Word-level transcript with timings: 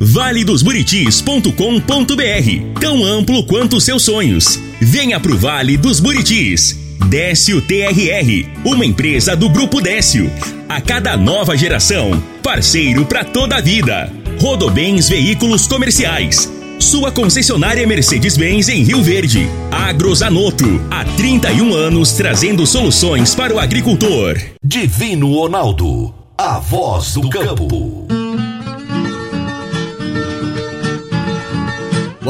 valedosburitis.com.br 0.00 2.80
Tão 2.80 3.04
amplo 3.04 3.44
quanto 3.44 3.78
seus 3.80 4.02
sonhos. 4.02 4.58
Venha 4.80 5.20
pro 5.20 5.36
Vale 5.36 5.76
dos 5.76 6.00
Buritis. 6.00 6.78
Décio 7.08 7.60
TRR, 7.60 8.48
uma 8.64 8.86
empresa 8.86 9.36
do 9.36 9.50
Grupo 9.50 9.80
Décio. 9.80 10.30
A 10.68 10.80
cada 10.80 11.16
nova 11.16 11.56
geração, 11.56 12.22
parceiro 12.42 13.04
para 13.04 13.24
toda 13.24 13.56
a 13.56 13.60
vida. 13.60 14.10
Rodobens 14.40 15.08
Veículos 15.08 15.66
Comerciais. 15.66 16.50
Sua 16.78 17.10
concessionária 17.12 17.86
Mercedes-Benz 17.86 18.70
em 18.70 18.82
Rio 18.82 19.02
Verde. 19.02 19.46
Agrozanoto, 19.70 20.64
há 20.90 21.04
31 21.04 21.74
anos 21.74 22.12
trazendo 22.12 22.66
soluções 22.66 23.34
para 23.34 23.54
o 23.54 23.58
agricultor. 23.58 24.40
Divino 24.64 25.34
Ronaldo, 25.34 26.14
a 26.38 26.58
voz 26.58 27.12
do 27.14 27.28
campo. 27.28 28.09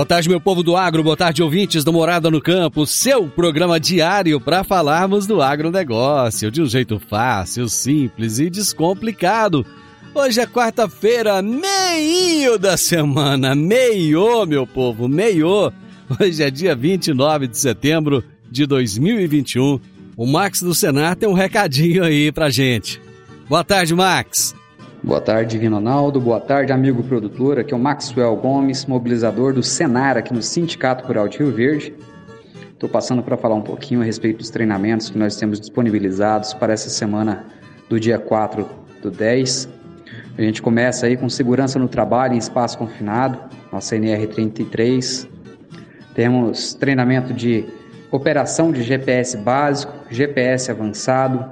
Boa 0.01 0.07
tarde, 0.07 0.31
meu 0.31 0.41
povo 0.41 0.63
do 0.63 0.79
agro, 0.79 1.03
boa 1.03 1.15
tarde, 1.15 1.43
ouvintes 1.43 1.85
do 1.85 1.93
Morada 1.93 2.31
no 2.31 2.41
Campo, 2.41 2.87
seu 2.87 3.29
programa 3.29 3.79
diário 3.79 4.41
para 4.41 4.65
falarmos 4.65 5.27
do 5.27 5.43
agronegócio 5.43 6.51
de 6.51 6.63
um 6.63 6.65
jeito 6.65 6.99
fácil, 6.99 7.69
simples 7.69 8.39
e 8.39 8.49
descomplicado. 8.49 9.67
Hoje 10.15 10.41
é 10.41 10.47
quarta-feira, 10.47 11.43
meio 11.43 12.59
da 12.59 12.79
semana, 12.79 13.55
meio, 13.55 14.47
meu 14.47 14.67
povo, 14.67 15.07
meio. 15.07 15.71
Hoje 16.19 16.43
é 16.45 16.51
dia 16.51 16.75
29 16.75 17.49
de 17.49 17.59
setembro 17.59 18.25
de 18.51 18.65
2021. 18.65 19.79
O 20.17 20.27
Max 20.27 20.63
do 20.63 20.75
Senar 20.75 21.15
tem 21.15 21.29
um 21.29 21.35
recadinho 21.35 22.05
aí 22.05 22.33
pra 22.33 22.49
gente. 22.49 22.99
Boa 23.51 23.63
tarde, 23.63 23.95
Max. 23.95 24.59
Boa 25.03 25.21
tarde, 25.21 25.53
Divino 25.53 25.77
Ronaldo. 25.77 26.21
Boa 26.21 26.41
tarde, 26.41 26.73
amigo 26.73 27.03
produtor. 27.03 27.59
Aqui 27.59 27.73
é 27.73 27.77
o 27.77 27.81
Maxwell 27.81 28.37
Gomes, 28.37 28.87
mobilizador 28.87 29.53
do 29.53 29.63
Senar 29.63 30.17
aqui 30.17 30.33
no 30.33 30.43
Sindicato 30.43 31.07
Rural 31.07 31.29
de 31.29 31.39
Rio 31.39 31.53
Verde. 31.53 31.95
Estou 32.73 32.89
passando 32.89 33.23
para 33.23 33.37
falar 33.37 33.55
um 33.55 33.63
pouquinho 33.63 34.01
a 34.01 34.05
respeito 34.05 34.39
dos 34.39 34.51
treinamentos 34.51 35.11
que 35.11 35.19
nós 35.19 35.37
temos 35.37 35.59
disponibilizados 35.61 36.55
para 36.55 36.73
essa 36.73 36.89
semana 36.89 37.47
do 37.89 37.99
dia 37.99 38.19
4 38.19 38.69
do 39.03 39.11
10 39.11 39.81
a 40.41 40.43
gente 40.43 40.63
começa 40.63 41.07
aí 41.07 41.19
com 41.19 41.29
segurança 41.29 41.79
no 41.79 41.87
trabalho 41.87 42.35
em 42.35 42.39
espaço 42.39 42.79
confinado, 42.79 43.39
nossa 43.71 43.95
NR33. 43.95 45.29
Temos 46.15 46.73
treinamento 46.73 47.35
de 47.35 47.67
operação 48.11 48.73
de 48.73 48.83
GPS 48.83 49.37
básico, 49.37 49.93
GPS 50.11 50.71
avançado. 50.71 51.45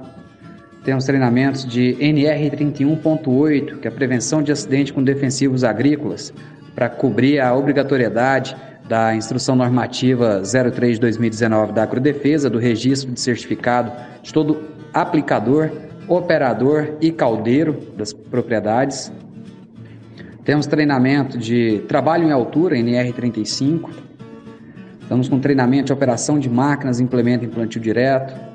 Temos 0.83 1.05
treinamentos 1.05 1.65
de 1.65 1.95
NR31.8, 1.99 3.79
que 3.79 3.87
é 3.87 3.91
a 3.91 3.93
prevenção 3.93 4.41
de 4.41 4.51
acidente 4.51 4.93
com 4.93 5.03
defensivos 5.03 5.63
agrícolas, 5.63 6.33
para 6.73 6.89
cobrir 6.89 7.39
a 7.39 7.53
obrigatoriedade 7.53 8.55
da 8.87 9.15
Instrução 9.15 9.55
Normativa 9.55 10.41
03 10.41 10.95
de 10.95 11.01
2019 11.01 11.73
da 11.73 11.83
Agrodefesa, 11.83 12.49
do 12.49 12.57
registro 12.57 13.11
de 13.11 13.19
certificado 13.19 13.91
de 14.23 14.33
todo 14.33 14.63
aplicador 14.93 15.69
operador 16.09 16.97
e 16.99 17.11
caldeiro 17.11 17.93
das 17.95 18.11
propriedades. 18.11 19.13
Temos 20.43 20.65
treinamento 20.65 21.37
de 21.37 21.83
trabalho 21.87 22.27
em 22.27 22.31
altura, 22.31 22.75
NR35. 22.75 23.91
Estamos 25.01 25.29
com 25.29 25.39
treinamento 25.39 25.85
de 25.85 25.93
operação 25.93 26.39
de 26.39 26.49
máquinas, 26.49 26.99
implemento 26.99 27.45
em 27.45 27.49
plantio 27.49 27.79
direto. 27.79 28.48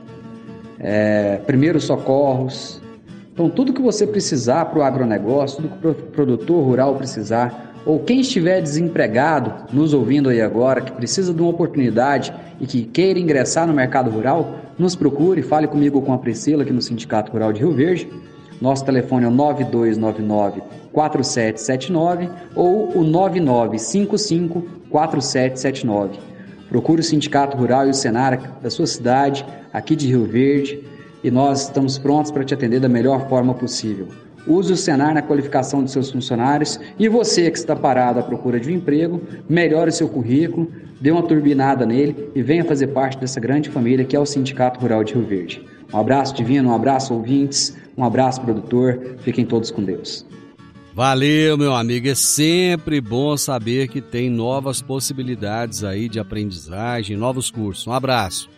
É, 0.86 1.38
primeiros 1.46 1.84
socorros. 1.84 2.78
Então, 3.32 3.48
tudo 3.48 3.72
que 3.72 3.80
você 3.80 4.06
precisar 4.06 4.66
para 4.66 4.78
o 4.78 4.82
agronegócio, 4.82 5.62
tudo 5.62 5.80
que 5.80 5.86
o 5.88 5.94
produtor 6.10 6.62
rural 6.62 6.94
precisar, 6.94 7.74
ou 7.86 7.98
quem 8.00 8.20
estiver 8.20 8.60
desempregado, 8.60 9.72
nos 9.72 9.94
ouvindo 9.94 10.28
aí 10.28 10.42
agora, 10.42 10.82
que 10.82 10.92
precisa 10.92 11.32
de 11.32 11.40
uma 11.40 11.50
oportunidade 11.50 12.34
e 12.60 12.66
que 12.66 12.84
queira 12.84 13.18
ingressar 13.18 13.66
no 13.66 13.72
mercado 13.72 14.10
rural, 14.10 14.56
nos 14.78 14.94
procure, 14.94 15.40
fale 15.42 15.66
comigo 15.66 16.02
com 16.02 16.12
a 16.12 16.18
Priscila 16.18 16.62
aqui 16.62 16.72
no 16.72 16.82
Sindicato 16.82 17.32
Rural 17.32 17.52
de 17.52 17.60
Rio 17.60 17.72
Verde. 17.72 18.08
Nosso 18.60 18.84
telefone 18.84 19.24
é 19.24 19.28
o 19.28 19.30
9299 19.30 20.62
4779 20.92 22.28
ou 22.54 22.96
o 22.96 23.02
9955 23.02 24.62
4779. 24.90 26.33
Procure 26.74 27.02
o 27.02 27.04
Sindicato 27.04 27.56
Rural 27.56 27.86
e 27.86 27.90
o 27.90 27.94
Senar 27.94 28.58
da 28.60 28.68
sua 28.68 28.88
cidade, 28.88 29.46
aqui 29.72 29.94
de 29.94 30.08
Rio 30.08 30.24
Verde, 30.24 30.82
e 31.22 31.30
nós 31.30 31.66
estamos 31.66 31.98
prontos 31.98 32.32
para 32.32 32.42
te 32.42 32.52
atender 32.52 32.80
da 32.80 32.88
melhor 32.88 33.28
forma 33.28 33.54
possível. 33.54 34.08
Use 34.44 34.72
o 34.72 34.76
Senar 34.76 35.14
na 35.14 35.22
qualificação 35.22 35.84
de 35.84 35.92
seus 35.92 36.10
funcionários 36.10 36.80
e 36.98 37.08
você 37.08 37.48
que 37.48 37.58
está 37.58 37.76
parado 37.76 38.18
à 38.18 38.24
procura 38.24 38.58
de 38.58 38.68
um 38.68 38.74
emprego, 38.74 39.22
melhore 39.48 39.92
seu 39.92 40.08
currículo, 40.08 40.68
dê 41.00 41.12
uma 41.12 41.22
turbinada 41.22 41.86
nele 41.86 42.28
e 42.34 42.42
venha 42.42 42.64
fazer 42.64 42.88
parte 42.88 43.18
dessa 43.18 43.38
grande 43.38 43.70
família 43.70 44.04
que 44.04 44.16
é 44.16 44.18
o 44.18 44.26
Sindicato 44.26 44.80
Rural 44.80 45.04
de 45.04 45.14
Rio 45.14 45.24
Verde. 45.24 45.64
Um 45.92 45.98
abraço 45.98 46.34
divino, 46.34 46.70
um 46.70 46.74
abraço 46.74 47.14
ouvintes, 47.14 47.76
um 47.96 48.02
abraço 48.02 48.40
produtor, 48.40 49.14
fiquem 49.18 49.46
todos 49.46 49.70
com 49.70 49.80
Deus. 49.80 50.26
Valeu, 50.94 51.58
meu 51.58 51.74
amigo. 51.74 52.08
É 52.08 52.14
sempre 52.14 53.00
bom 53.00 53.36
saber 53.36 53.88
que 53.88 54.00
tem 54.00 54.30
novas 54.30 54.80
possibilidades 54.80 55.82
aí 55.82 56.08
de 56.08 56.20
aprendizagem, 56.20 57.16
novos 57.16 57.50
cursos. 57.50 57.86
Um 57.86 57.92
abraço. 57.92 58.48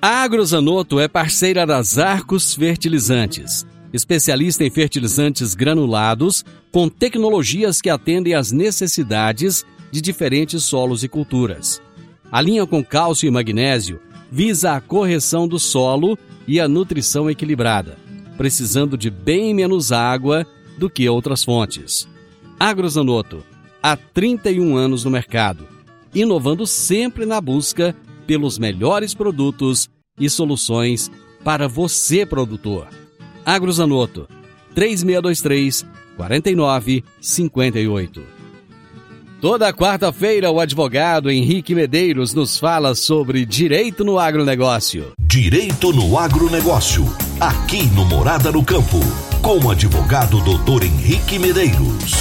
A 0.00 0.22
Agrozanoto 0.22 1.00
é 1.00 1.08
parceira 1.08 1.66
das 1.66 1.98
Arcos 1.98 2.54
Fertilizantes 2.54 3.66
especialista 3.94 4.64
em 4.64 4.70
fertilizantes 4.70 5.54
granulados 5.54 6.44
com 6.72 6.88
tecnologias 6.88 7.80
que 7.80 7.88
atendem 7.88 8.34
às 8.34 8.50
necessidades 8.50 9.64
de 9.92 10.00
diferentes 10.00 10.64
solos 10.64 11.04
e 11.04 11.08
culturas. 11.08 11.80
A 12.30 12.40
linha 12.40 12.66
com 12.66 12.82
cálcio 12.82 13.28
e 13.28 13.30
magnésio 13.30 14.00
visa 14.32 14.72
a 14.72 14.80
correção 14.80 15.46
do 15.46 15.60
solo 15.60 16.18
e 16.44 16.58
a 16.58 16.66
nutrição 16.66 17.30
equilibrada, 17.30 17.96
precisando 18.36 18.98
de 18.98 19.10
bem 19.10 19.54
menos 19.54 19.92
água 19.92 20.44
do 20.78 20.90
que 20.90 21.08
outras 21.08 21.44
fontes. 21.44 22.08
Agrozanoto, 22.58 23.44
há 23.82 23.96
31 23.96 24.76
anos 24.76 25.04
no 25.04 25.10
mercado, 25.10 25.66
inovando 26.14 26.66
sempre 26.66 27.26
na 27.26 27.40
busca 27.40 27.94
pelos 28.26 28.58
melhores 28.58 29.14
produtos 29.14 29.88
e 30.18 30.30
soluções 30.30 31.10
para 31.42 31.68
você, 31.68 32.24
produtor. 32.24 32.88
Agrozanoto 33.44 34.26
3623 34.74 35.84
4958. 36.16 38.22
Toda 39.40 39.72
quarta-feira, 39.74 40.50
o 40.50 40.58
advogado 40.58 41.30
Henrique 41.30 41.74
Medeiros 41.74 42.32
nos 42.32 42.58
fala 42.58 42.94
sobre 42.94 43.44
direito 43.44 44.02
no 44.02 44.18
agronegócio. 44.18 45.12
Direito 45.20 45.92
no 45.92 46.18
agronegócio, 46.18 47.04
aqui 47.38 47.84
no 47.88 48.06
Morada 48.06 48.50
no 48.50 48.64
Campo, 48.64 49.00
com 49.44 49.58
o 49.58 49.70
advogado 49.70 50.40
doutor 50.42 50.82
Henrique 50.82 51.38
Medeiros. 51.38 52.14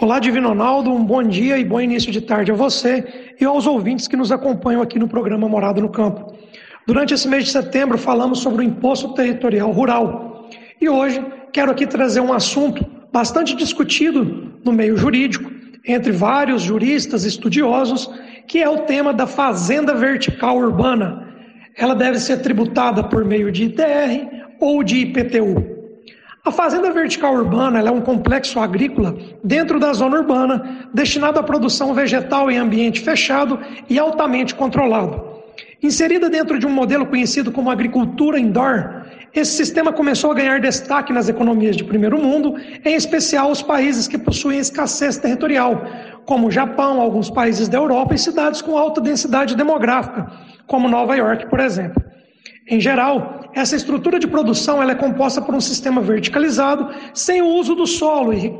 Olá, 0.00 0.20
Divino 0.20 0.50
Ronaldo, 0.50 0.92
um 0.92 1.04
bom 1.04 1.24
dia 1.24 1.58
e 1.58 1.64
bom 1.64 1.80
início 1.80 2.12
de 2.12 2.20
tarde 2.20 2.52
a 2.52 2.54
você 2.54 3.34
e 3.40 3.44
aos 3.44 3.66
ouvintes 3.66 4.06
que 4.06 4.16
nos 4.16 4.30
acompanham 4.30 4.80
aqui 4.80 4.96
no 4.96 5.08
programa 5.08 5.48
Morada 5.48 5.80
no 5.80 5.88
Campo. 5.88 6.32
Durante 6.86 7.14
esse 7.14 7.26
mês 7.26 7.46
de 7.46 7.50
setembro, 7.50 7.98
falamos 7.98 8.38
sobre 8.38 8.60
o 8.60 8.68
Imposto 8.68 9.12
Territorial 9.14 9.72
Rural. 9.72 10.48
E 10.80 10.88
hoje 10.88 11.20
quero 11.52 11.72
aqui 11.72 11.84
trazer 11.84 12.20
um 12.20 12.32
assunto 12.32 12.86
bastante 13.12 13.56
discutido 13.56 14.52
no 14.64 14.72
meio 14.72 14.96
jurídico, 14.96 15.50
entre 15.84 16.12
vários 16.12 16.62
juristas 16.62 17.24
estudiosos, 17.24 18.08
que 18.46 18.62
é 18.62 18.68
o 18.68 18.82
tema 18.82 19.12
da 19.12 19.26
fazenda 19.26 19.94
vertical 19.94 20.58
urbana. 20.58 21.26
Ela 21.76 21.96
deve 21.96 22.20
ser 22.20 22.36
tributada 22.36 23.02
por 23.02 23.24
meio 23.24 23.50
de 23.50 23.64
ITR 23.64 24.37
ou 24.60 24.82
de 24.82 24.96
IPTU. 24.98 25.78
A 26.44 26.50
fazenda 26.50 26.90
vertical 26.90 27.34
urbana 27.34 27.80
é 27.80 27.90
um 27.90 28.00
complexo 28.00 28.58
agrícola 28.58 29.16
dentro 29.44 29.78
da 29.78 29.92
zona 29.92 30.18
urbana, 30.18 30.88
destinado 30.94 31.38
à 31.38 31.42
produção 31.42 31.92
vegetal 31.92 32.50
em 32.50 32.56
ambiente 32.56 33.00
fechado 33.00 33.58
e 33.88 33.98
altamente 33.98 34.54
controlado. 34.54 35.28
Inserida 35.82 36.30
dentro 36.30 36.58
de 36.58 36.66
um 36.66 36.70
modelo 36.70 37.06
conhecido 37.06 37.52
como 37.52 37.70
agricultura 37.70 38.38
indoor, 38.38 39.04
esse 39.34 39.52
sistema 39.52 39.92
começou 39.92 40.30
a 40.30 40.34
ganhar 40.34 40.60
destaque 40.60 41.12
nas 41.12 41.28
economias 41.28 41.76
de 41.76 41.84
primeiro 41.84 42.18
mundo, 42.18 42.54
em 42.84 42.94
especial 42.94 43.50
os 43.50 43.62
países 43.62 44.08
que 44.08 44.16
possuem 44.16 44.58
escassez 44.58 45.18
territorial, 45.18 45.84
como 46.24 46.48
o 46.48 46.50
Japão, 46.50 47.00
alguns 47.00 47.30
países 47.30 47.68
da 47.68 47.78
Europa 47.78 48.14
e 48.14 48.18
cidades 48.18 48.62
com 48.62 48.76
alta 48.76 49.00
densidade 49.00 49.54
demográfica, 49.54 50.32
como 50.66 50.88
Nova 50.88 51.14
York, 51.14 51.46
por 51.48 51.60
exemplo. 51.60 52.02
Em 52.68 52.80
geral, 52.80 53.37
essa 53.54 53.76
estrutura 53.76 54.18
de 54.18 54.26
produção 54.26 54.82
ela 54.82 54.92
é 54.92 54.94
composta 54.94 55.40
por 55.40 55.54
um 55.54 55.60
sistema 55.60 56.00
verticalizado, 56.00 56.88
sem 57.14 57.42
o 57.42 57.46
uso 57.46 57.74
do 57.74 57.86
solo, 57.86 58.32
e, 58.32 58.52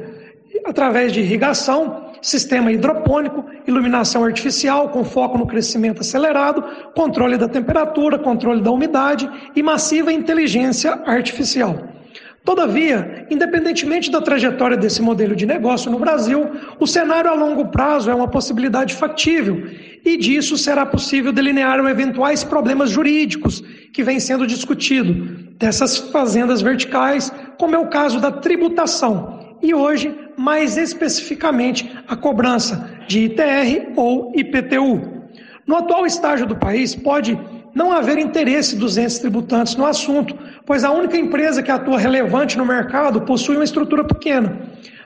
através 0.65 1.13
de 1.13 1.21
irrigação, 1.21 2.09
sistema 2.21 2.73
hidropônico, 2.73 3.45
iluminação 3.67 4.25
artificial 4.25 4.89
com 4.89 5.05
foco 5.05 5.39
no 5.39 5.47
crescimento 5.47 6.01
acelerado, 6.01 6.63
controle 6.95 7.37
da 7.37 7.49
temperatura, 7.49 8.19
controle 8.19 8.63
da 8.63 8.71
umidade 8.71 9.31
e 9.55 9.63
massiva 9.63 10.13
inteligência 10.13 11.01
artificial. 11.07 11.98
Todavia, 12.45 13.27
independentemente 13.31 14.11
da 14.11 14.23
trajetória 14.23 14.77
desse 14.77 15.03
modelo 15.03 15.37
de 15.37 15.45
negócio 15.45 15.91
no 15.91 15.99
Brasil, 15.99 16.49
o 16.81 16.87
cenário 16.87 17.31
a 17.31 17.35
longo 17.35 17.67
prazo 17.69 18.11
é 18.11 18.15
uma 18.15 18.29
possibilidade 18.29 18.95
factível 18.95 19.67
e 20.05 20.17
disso 20.17 20.57
será 20.57 20.87
possível 20.87 21.33
delinear 21.33 21.79
eventuais 21.81 22.43
problemas 22.43 22.91
jurídicos 22.91 23.63
que 23.93 24.03
vêm 24.03 24.19
sendo 24.19 24.47
discutidos 24.47 25.17
dessas 25.59 25.99
fazendas 25.99 26.63
verticais, 26.63 27.31
como 27.59 27.75
é 27.75 27.79
o 27.79 27.89
caso 27.89 28.19
da 28.19 28.31
tributação 28.31 29.39
e 29.63 29.75
hoje, 29.75 30.15
mais 30.37 30.77
especificamente, 30.77 31.91
a 32.07 32.17
cobrança 32.17 32.89
de 33.09 33.25
ITR 33.25 33.93
ou 33.97 34.33
IPTU. 34.35 35.19
No 35.67 35.77
atual 35.77 36.07
estágio 36.07 36.47
do 36.47 36.57
país, 36.57 36.95
pode 36.95 37.39
não 37.79 37.93
haver 37.93 38.19
interesse 38.19 38.75
dos 38.75 38.99
entes 38.99 39.21
tributantes 39.21 39.77
no 39.77 39.87
assunto, 39.87 40.37
pois 40.67 40.83
a 40.83 40.91
única 40.91 41.17
empresa 41.17 41.63
que 41.63 41.71
atua 41.71 41.97
relevante 41.97 42.59
no 42.59 42.67
mercado 42.67 43.21
possui 43.21 43.55
uma 43.55 43.63
estrutura 43.63 44.03
pequena. 44.03 44.59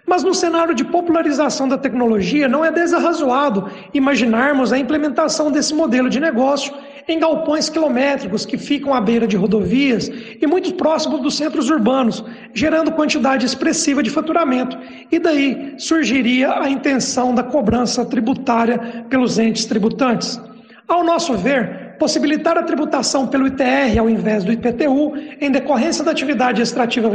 Mas 0.07 0.25
no 0.25 0.33
cenário 0.33 0.75
de 0.75 0.83
popularização 0.83 1.69
da 1.69 1.77
tecnologia, 1.77 2.49
não 2.49 2.65
é 2.65 2.73
desarrazoado 2.73 3.71
imaginarmos 3.93 4.73
a 4.73 4.79
implementação 4.79 5.53
desse 5.53 5.75
modelo 5.75 6.09
de 6.09 6.19
negócio 6.19 6.73
em 7.07 7.19
galpões 7.19 7.69
quilométricos 7.69 8.47
que 8.47 8.57
ficam 8.57 8.95
à 8.95 9.03
beira 9.03 9.27
de 9.27 9.37
rodovias 9.37 10.11
e 10.41 10.47
muito 10.47 10.73
próximos 10.73 11.21
dos 11.21 11.37
centros 11.37 11.69
urbanos, 11.69 12.25
gerando 12.55 12.93
quantidade 12.93 13.45
expressiva 13.45 14.03
de 14.03 14.09
faturamento. 14.09 14.79
E 15.11 15.19
daí 15.19 15.75
surgiria 15.77 16.59
a 16.59 16.71
intenção 16.71 17.35
da 17.35 17.43
cobrança 17.43 18.03
tributária 18.07 19.05
pelos 19.11 19.39
entes 19.39 19.67
tributantes. 19.67 20.41
Ao 20.89 21.05
nosso 21.05 21.35
ver, 21.35 21.92
possibilitar 22.03 22.59
a 22.59 22.65
tributação 22.65 23.29
pelo 23.29 23.47
ITR 23.47 23.97
ao 24.01 24.11
invés 24.11 24.43
do 24.43 24.53
IPTU, 24.53 25.13
em 25.41 25.53
decorrência 25.53 26.03
da 26.03 26.11
atividade 26.11 26.61
extrativa 26.61 27.09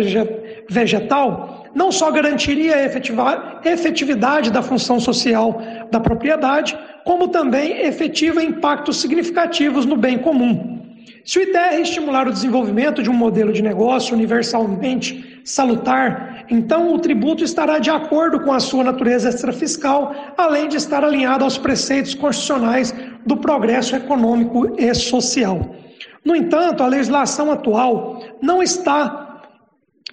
vegetal, 0.70 1.66
não 1.76 1.92
só 1.92 2.10
garantiria 2.10 2.74
a 2.78 3.70
efetividade 3.70 4.50
da 4.50 4.62
função 4.62 4.98
social 4.98 5.62
da 5.92 6.00
propriedade, 6.00 6.80
como 7.04 7.28
também 7.28 7.86
efetiva 7.86 8.42
impactos 8.42 9.02
significativos 9.02 9.86
no 9.86 9.98
bem 9.98 10.18
comum. 10.18 10.80
Se 11.26 11.38
o 11.38 11.42
ITR 11.42 11.82
estimular 11.82 12.26
o 12.26 12.32
desenvolvimento 12.32 13.04
de 13.04 13.10
um 13.10 13.14
modelo 13.14 13.52
de 13.52 13.62
negócio 13.62 14.16
universalmente 14.16 15.42
salutar, 15.44 16.37
então 16.50 16.94
o 16.94 17.00
tributo 17.00 17.44
estará 17.44 17.80
de 17.80 17.90
acordo 17.90 18.40
com 18.40 18.52
a 18.54 18.60
sua 18.60 18.84
natureza 18.84 19.30
extrafiscal, 19.30 20.14
além 20.38 20.68
de 20.68 20.78
estar 20.78 21.04
alinhado 21.04 21.44
aos 21.44 21.58
preceitos 21.58 22.14
constitucionais 22.14 22.94
do 23.26 23.38
progresso 23.38 23.96
econômico 23.96 24.76
e 24.78 24.94
social. 24.94 25.76
No 26.24 26.36
entanto, 26.36 26.84
a 26.84 26.88
legislação 26.88 27.52
atual 27.52 28.22
não 28.42 28.62
está 28.62 29.28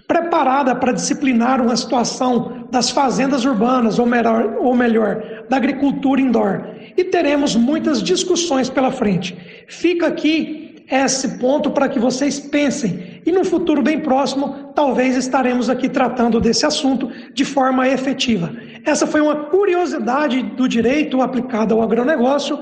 preparada 0.07 0.75
para 0.75 0.93
disciplinar 0.93 1.61
uma 1.61 1.77
situação 1.77 2.67
das 2.71 2.91
fazendas 2.91 3.45
urbanas, 3.45 3.99
ou 3.99 4.07
melhor, 4.07 4.57
ou 4.61 4.75
melhor, 4.75 5.45
da 5.49 5.57
agricultura 5.57 6.21
indoor. 6.21 6.67
E 6.97 7.05
teremos 7.05 7.57
muitas 7.57 8.03
discussões 8.03 8.69
pela 8.69 8.91
frente. 8.91 9.37
Fica 9.69 10.07
aqui 10.07 10.64
esse 10.91 11.39
ponto 11.39 11.71
para 11.71 11.89
que 11.89 11.99
vocês 11.99 12.39
pensem. 12.39 13.23
E 13.25 13.33
no 13.33 13.45
futuro 13.45 13.83
bem 13.83 14.01
próximo, 14.01 14.73
talvez 14.75 15.17
estaremos 15.17 15.71
aqui 15.71 15.89
tratando 15.89 16.41
desse 16.41 16.67
assunto 16.67 17.11
de 17.33 17.45
forma 17.45 17.89
efetiva. 17.89 18.53
Essa 18.85 19.07
foi 19.07 19.21
uma 19.21 19.37
curiosidade 19.47 20.43
do 20.43 20.69
direito 20.69 21.23
aplicado 21.23 21.75
ao 21.75 21.83
agronegócio 21.83 22.59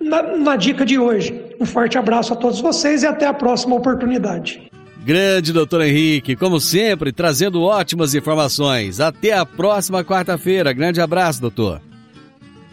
na, 0.00 0.22
na 0.36 0.56
dica 0.56 0.84
de 0.84 0.98
hoje. 0.98 1.42
Um 1.58 1.64
forte 1.64 1.96
abraço 1.96 2.32
a 2.32 2.36
todos 2.36 2.60
vocês 2.60 3.02
e 3.02 3.06
até 3.06 3.26
a 3.26 3.32
próxima 3.32 3.74
oportunidade. 3.74 4.68
Grande 5.04 5.52
doutor 5.54 5.80
Henrique, 5.80 6.36
como 6.36 6.60
sempre, 6.60 7.12
trazendo 7.12 7.62
ótimas 7.62 8.14
informações. 8.14 9.00
Até 9.00 9.32
a 9.32 9.46
próxima 9.46 10.04
quarta-feira. 10.04 10.72
Grande 10.74 11.00
abraço, 11.00 11.40
doutor. 11.40 11.80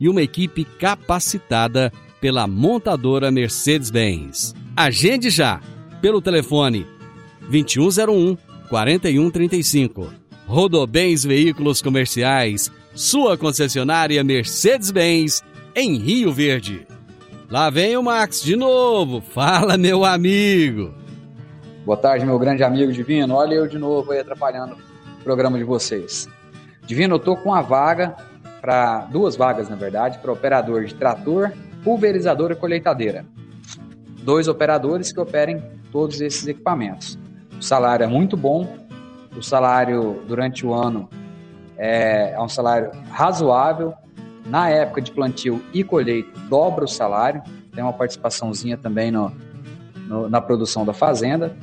e 0.00 0.08
uma 0.08 0.22
equipe 0.22 0.64
capacitada 0.64 1.92
pela 2.20 2.46
montadora 2.46 3.30
Mercedes-Benz. 3.30 4.54
Agende 4.74 5.28
já 5.28 5.60
pelo 6.00 6.22
telefone 6.22 6.86
2101 7.50 8.36
4135. 8.68 10.12
Rodobens 10.46 11.24
Veículos 11.24 11.82
Comerciais, 11.82 12.72
sua 12.94 13.36
concessionária 13.36 14.24
Mercedes-Benz 14.24 15.44
em 15.76 15.96
Rio 15.96 16.32
Verde. 16.32 16.86
Lá 17.50 17.68
vem 17.68 17.96
o 17.96 18.02
Max 18.02 18.42
de 18.42 18.56
novo. 18.56 19.20
Fala, 19.20 19.76
meu 19.76 20.04
amigo. 20.04 20.94
Boa 21.84 21.96
tarde, 21.96 22.24
meu 22.24 22.38
grande 22.38 22.62
amigo 22.62 22.92
Divino. 22.92 23.34
Olha 23.34 23.54
eu 23.54 23.66
de 23.66 23.78
novo 23.78 24.12
aí 24.12 24.20
atrapalhando 24.20 24.76
o 25.20 25.24
programa 25.24 25.58
de 25.58 25.64
vocês. 25.64 26.28
Divino, 26.86 27.16
eu 27.16 27.18
tô 27.18 27.36
com 27.36 27.50
uma 27.50 27.62
vaga 27.62 28.16
para 28.60 29.06
duas 29.06 29.36
vagas, 29.36 29.68
na 29.68 29.76
verdade, 29.76 30.18
para 30.18 30.32
operador 30.32 30.84
de 30.84 30.94
trator, 30.94 31.52
pulverizador 31.82 32.50
e 32.52 32.54
colheitadeira. 32.54 33.24
Dois 34.22 34.48
operadores 34.48 35.12
que 35.12 35.20
operem 35.20 35.62
todos 35.90 36.20
esses 36.20 36.46
equipamentos. 36.46 37.18
O 37.58 37.62
salário 37.62 38.04
é 38.04 38.06
muito 38.06 38.36
bom. 38.36 38.68
O 39.36 39.42
salário 39.42 40.22
durante 40.26 40.66
o 40.66 40.74
ano 40.74 41.08
é, 41.76 42.32
é 42.32 42.40
um 42.40 42.48
salário 42.48 42.90
razoável 43.10 43.94
na 44.46 44.68
época 44.68 45.00
de 45.00 45.12
plantio 45.12 45.62
e 45.72 45.84
colheita, 45.84 46.38
dobra 46.48 46.84
o 46.84 46.88
salário, 46.88 47.42
tem 47.72 47.84
uma 47.84 47.92
participaçãozinha 47.92 48.76
também 48.76 49.10
no, 49.10 49.32
no, 50.08 50.28
na 50.28 50.40
produção 50.40 50.84
da 50.84 50.92
fazenda. 50.92 51.56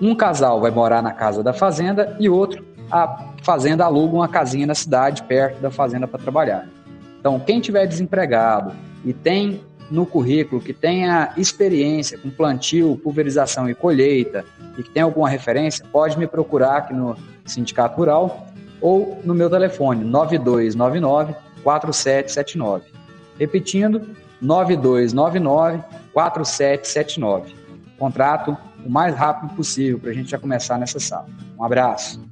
Um 0.00 0.14
casal 0.14 0.60
vai 0.60 0.70
morar 0.70 1.02
na 1.02 1.12
casa 1.12 1.42
da 1.42 1.52
fazenda 1.52 2.16
e 2.20 2.28
outro, 2.28 2.64
a 2.90 3.31
fazenda 3.42 3.84
aluga 3.84 4.14
uma 4.14 4.28
casinha 4.28 4.66
na 4.66 4.74
cidade, 4.74 5.22
perto 5.22 5.60
da 5.60 5.70
fazenda 5.70 6.06
para 6.06 6.20
trabalhar. 6.20 6.68
Então, 7.18 7.38
quem 7.38 7.60
tiver 7.60 7.86
desempregado 7.86 8.72
e 9.04 9.12
tem 9.12 9.60
no 9.90 10.06
currículo 10.06 10.60
que 10.60 10.72
tenha 10.72 11.32
experiência 11.36 12.16
com 12.16 12.30
plantio, 12.30 12.98
pulverização 13.02 13.68
e 13.68 13.74
colheita 13.74 14.44
e 14.78 14.82
que 14.82 14.90
tem 14.90 15.02
alguma 15.02 15.28
referência, 15.28 15.84
pode 15.92 16.18
me 16.18 16.26
procurar 16.26 16.78
aqui 16.78 16.94
no 16.94 17.16
Sindicato 17.44 17.96
Rural 17.96 18.46
ou 18.80 19.20
no 19.22 19.34
meu 19.34 19.50
telefone 19.50 20.02
9299 20.02 21.34
4779. 21.62 22.86
Repetindo, 23.38 24.00
9299 24.40 25.82
4779. 26.12 27.54
Contrato 27.98 28.56
o 28.84 28.90
mais 28.90 29.14
rápido 29.14 29.54
possível 29.54 29.98
para 29.98 30.10
a 30.10 30.14
gente 30.14 30.30
já 30.30 30.38
começar 30.38 30.78
nessa 30.78 30.98
sala. 30.98 31.26
Um 31.56 31.64
abraço. 31.64 32.31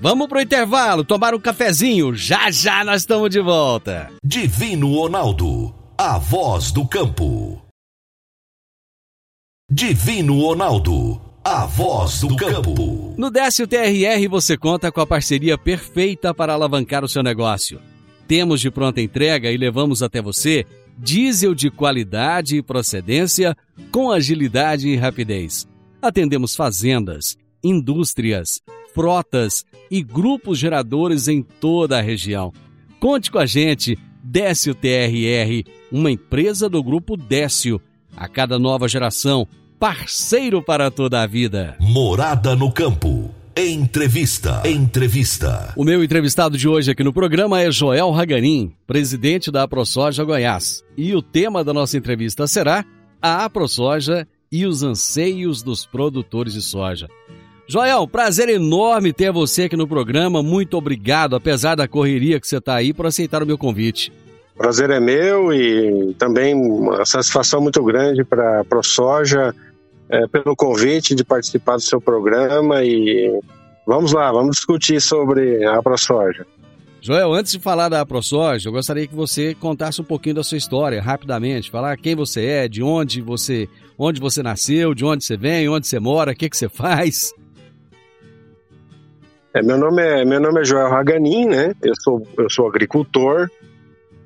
Vamos 0.00 0.28
pro 0.28 0.40
intervalo, 0.40 1.04
tomar 1.04 1.34
um 1.34 1.40
cafezinho, 1.40 2.14
já 2.14 2.52
já 2.52 2.84
nós 2.84 3.02
estamos 3.02 3.30
de 3.30 3.40
volta. 3.40 4.12
Divino 4.22 4.94
Ronaldo, 4.94 5.74
a 5.96 6.18
voz 6.18 6.70
do 6.70 6.86
campo. 6.86 7.60
Divino 9.68 10.40
Ronaldo, 10.40 11.20
a 11.42 11.66
voz 11.66 12.20
do 12.20 12.36
campo. 12.36 13.14
No 13.18 13.28
Décio 13.28 13.66
TRR 13.66 14.28
você 14.30 14.56
conta 14.56 14.92
com 14.92 15.00
a 15.00 15.06
parceria 15.06 15.58
perfeita 15.58 16.32
para 16.32 16.54
alavancar 16.54 17.04
o 17.04 17.08
seu 17.08 17.22
negócio. 17.22 17.80
Temos 18.28 18.60
de 18.60 18.70
pronta 18.70 19.00
entrega 19.00 19.50
e 19.50 19.56
levamos 19.56 20.00
até 20.00 20.22
você 20.22 20.64
diesel 20.96 21.54
de 21.54 21.70
qualidade 21.70 22.56
e 22.56 22.62
procedência 22.62 23.56
com 23.90 24.12
agilidade 24.12 24.88
e 24.88 24.96
rapidez. 24.96 25.66
Atendemos 26.00 26.54
fazendas, 26.54 27.36
indústrias, 27.64 28.60
frotas 28.98 29.64
e 29.88 30.02
grupos 30.02 30.58
geradores 30.58 31.28
em 31.28 31.40
toda 31.40 31.98
a 31.98 32.02
região. 32.02 32.52
Conte 32.98 33.30
com 33.30 33.38
a 33.38 33.46
gente, 33.46 33.96
Décio 34.24 34.74
TRR, 34.74 35.62
uma 35.92 36.10
empresa 36.10 36.68
do 36.68 36.82
grupo 36.82 37.16
Décio. 37.16 37.80
A 38.16 38.26
cada 38.26 38.58
nova 38.58 38.88
geração, 38.88 39.46
parceiro 39.78 40.60
para 40.60 40.90
toda 40.90 41.22
a 41.22 41.28
vida. 41.28 41.76
Morada 41.78 42.56
no 42.56 42.72
campo. 42.72 43.32
Entrevista. 43.56 44.62
Entrevista. 44.68 45.72
O 45.76 45.84
meu 45.84 46.02
entrevistado 46.02 46.58
de 46.58 46.66
hoje 46.66 46.90
aqui 46.90 47.04
no 47.04 47.12
programa 47.12 47.60
é 47.60 47.70
Joel 47.70 48.10
Raganin, 48.10 48.72
presidente 48.84 49.48
da 49.48 49.62
AproSoja 49.62 50.24
Goiás. 50.24 50.82
E 50.96 51.14
o 51.14 51.22
tema 51.22 51.62
da 51.62 51.72
nossa 51.72 51.96
entrevista 51.96 52.48
será 52.48 52.84
a 53.22 53.44
AproSoja 53.44 54.26
e 54.50 54.66
os 54.66 54.82
anseios 54.82 55.62
dos 55.62 55.86
produtores 55.86 56.54
de 56.54 56.62
soja. 56.62 57.06
Joel, 57.70 58.08
prazer 58.08 58.48
enorme 58.48 59.12
ter 59.12 59.30
você 59.30 59.64
aqui 59.64 59.76
no 59.76 59.86
programa. 59.86 60.42
Muito 60.42 60.74
obrigado, 60.78 61.36
apesar 61.36 61.74
da 61.74 61.86
correria 61.86 62.40
que 62.40 62.48
você 62.48 62.56
está 62.56 62.74
aí, 62.74 62.94
por 62.94 63.04
aceitar 63.04 63.42
o 63.42 63.46
meu 63.46 63.58
convite. 63.58 64.10
Prazer 64.56 64.88
é 64.88 64.98
meu 64.98 65.52
e 65.52 66.14
também 66.14 66.54
uma 66.54 67.04
satisfação 67.04 67.60
muito 67.60 67.84
grande 67.84 68.24
para 68.24 68.60
a 68.60 68.64
ProSoja 68.64 69.54
é, 70.08 70.26
pelo 70.26 70.56
convite 70.56 71.14
de 71.14 71.22
participar 71.22 71.76
do 71.76 71.82
seu 71.82 72.00
programa 72.00 72.82
e 72.82 73.38
vamos 73.86 74.14
lá, 74.14 74.32
vamos 74.32 74.56
discutir 74.56 74.98
sobre 74.98 75.62
a 75.66 75.82
ProSoja. 75.82 76.46
Joel, 77.02 77.34
antes 77.34 77.52
de 77.52 77.58
falar 77.58 77.90
da 77.90 78.04
ProSoja, 78.04 78.70
eu 78.70 78.72
gostaria 78.72 79.06
que 79.06 79.14
você 79.14 79.54
contasse 79.54 80.00
um 80.00 80.04
pouquinho 80.04 80.36
da 80.36 80.42
sua 80.42 80.56
história, 80.56 81.02
rapidamente, 81.02 81.70
falar 81.70 81.98
quem 81.98 82.16
você 82.16 82.46
é, 82.46 82.66
de 82.66 82.82
onde 82.82 83.20
você, 83.20 83.68
onde 83.98 84.20
você 84.20 84.42
nasceu, 84.42 84.94
de 84.94 85.04
onde 85.04 85.22
você 85.22 85.36
vem, 85.36 85.68
onde 85.68 85.86
você 85.86 86.00
mora, 86.00 86.32
o 86.32 86.34
que, 86.34 86.48
que 86.48 86.56
você 86.56 86.68
faz. 86.70 87.34
É, 89.54 89.62
meu, 89.62 89.78
nome 89.78 90.02
é, 90.02 90.24
meu 90.24 90.40
nome 90.40 90.60
é 90.60 90.64
Joel 90.64 90.88
Raganin, 90.88 91.46
né? 91.46 91.72
Eu 91.82 91.94
sou, 92.02 92.22
eu 92.36 92.50
sou 92.50 92.68
agricultor, 92.68 93.48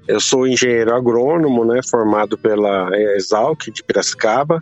eu 0.08 0.20
sou 0.20 0.46
engenheiro 0.46 0.94
agrônomo, 0.94 1.64
né? 1.64 1.80
Formado 1.88 2.36
pela 2.36 2.90
Exalc 3.16 3.70
de 3.70 3.82
Piracicaba. 3.84 4.60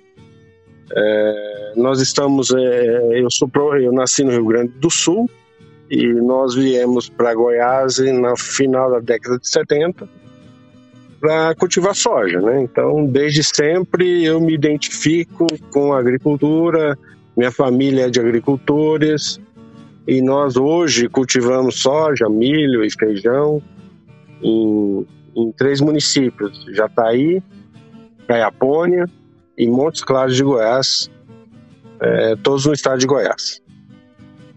É, 0.95 1.73
nós 1.77 2.01
estamos, 2.01 2.51
é, 2.53 3.21
eu 3.21 3.31
sou, 3.31 3.51
eu 3.79 3.93
nasci 3.93 4.23
no 4.23 4.33
Rio 4.33 4.47
Grande 4.47 4.73
do 4.79 4.91
Sul 4.91 5.31
e 5.89 6.07
nós 6.07 6.55
viemos 6.55 7.09
para 7.09 7.35
Goiás 7.35 7.99
no 7.99 8.37
final 8.37 8.91
da 8.91 9.01
década 9.01 9.39
de 9.39 9.49
70 9.49 10.09
para 11.21 11.55
cultivar 11.55 11.95
soja, 11.95 12.41
né? 12.41 12.63
Então, 12.63 13.05
desde 13.07 13.45
sempre 13.45 14.25
eu 14.25 14.41
me 14.41 14.55
identifico 14.55 15.47
com 15.71 15.93
a 15.93 15.99
agricultura, 15.99 16.99
minha 17.37 17.53
família 17.53 18.07
é 18.07 18.11
de 18.11 18.19
agricultores. 18.19 19.41
E 20.07 20.23
nós 20.23 20.57
hoje 20.57 21.09
cultivamos 21.09 21.81
soja, 21.81 22.29
milho 22.29 22.85
e 22.85 22.91
feijão 22.91 23.63
em, 24.43 25.07
em 25.37 25.53
três 25.53 25.81
municípios: 25.81 26.65
Jataí, 26.73 27.43
Caiapônia 28.27 29.07
e 29.57 29.69
Montes 29.69 30.03
Claros 30.03 30.37
de 30.37 30.43
Goiás, 30.43 31.11
é, 32.01 32.37
todos 32.37 32.67
no 32.67 32.73
estado 32.73 32.99
de 32.99 33.07
Goiás. 33.07 33.61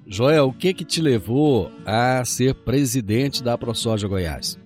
Joel, 0.06 0.46
o 0.46 0.54
que 0.54 0.74
que 0.74 0.86
te 0.86 1.02
levou 1.02 1.72
a 1.86 2.24
ser 2.26 2.54
presidente 2.54 3.44
da 3.44 3.58
ProSoja 3.58 4.08
Goiás? 4.08 4.60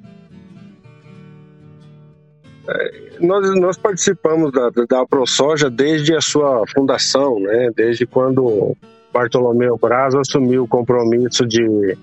É, 2.70 3.18
nós, 3.22 3.60
nós 3.60 3.78
participamos 3.78 4.52
da, 4.52 4.70
da 4.70 5.06
ProSoja 5.06 5.70
desde 5.70 6.14
a 6.14 6.22
sua 6.22 6.64
fundação, 6.76 7.40
né? 7.40 7.72
desde 7.76 8.06
quando 8.06 8.76
Bartolomeu 9.18 9.80
Braz 9.80 10.14
assumiu 10.14 10.66
o 10.66 10.68
compromisso 10.68 11.44
de, 11.44 11.98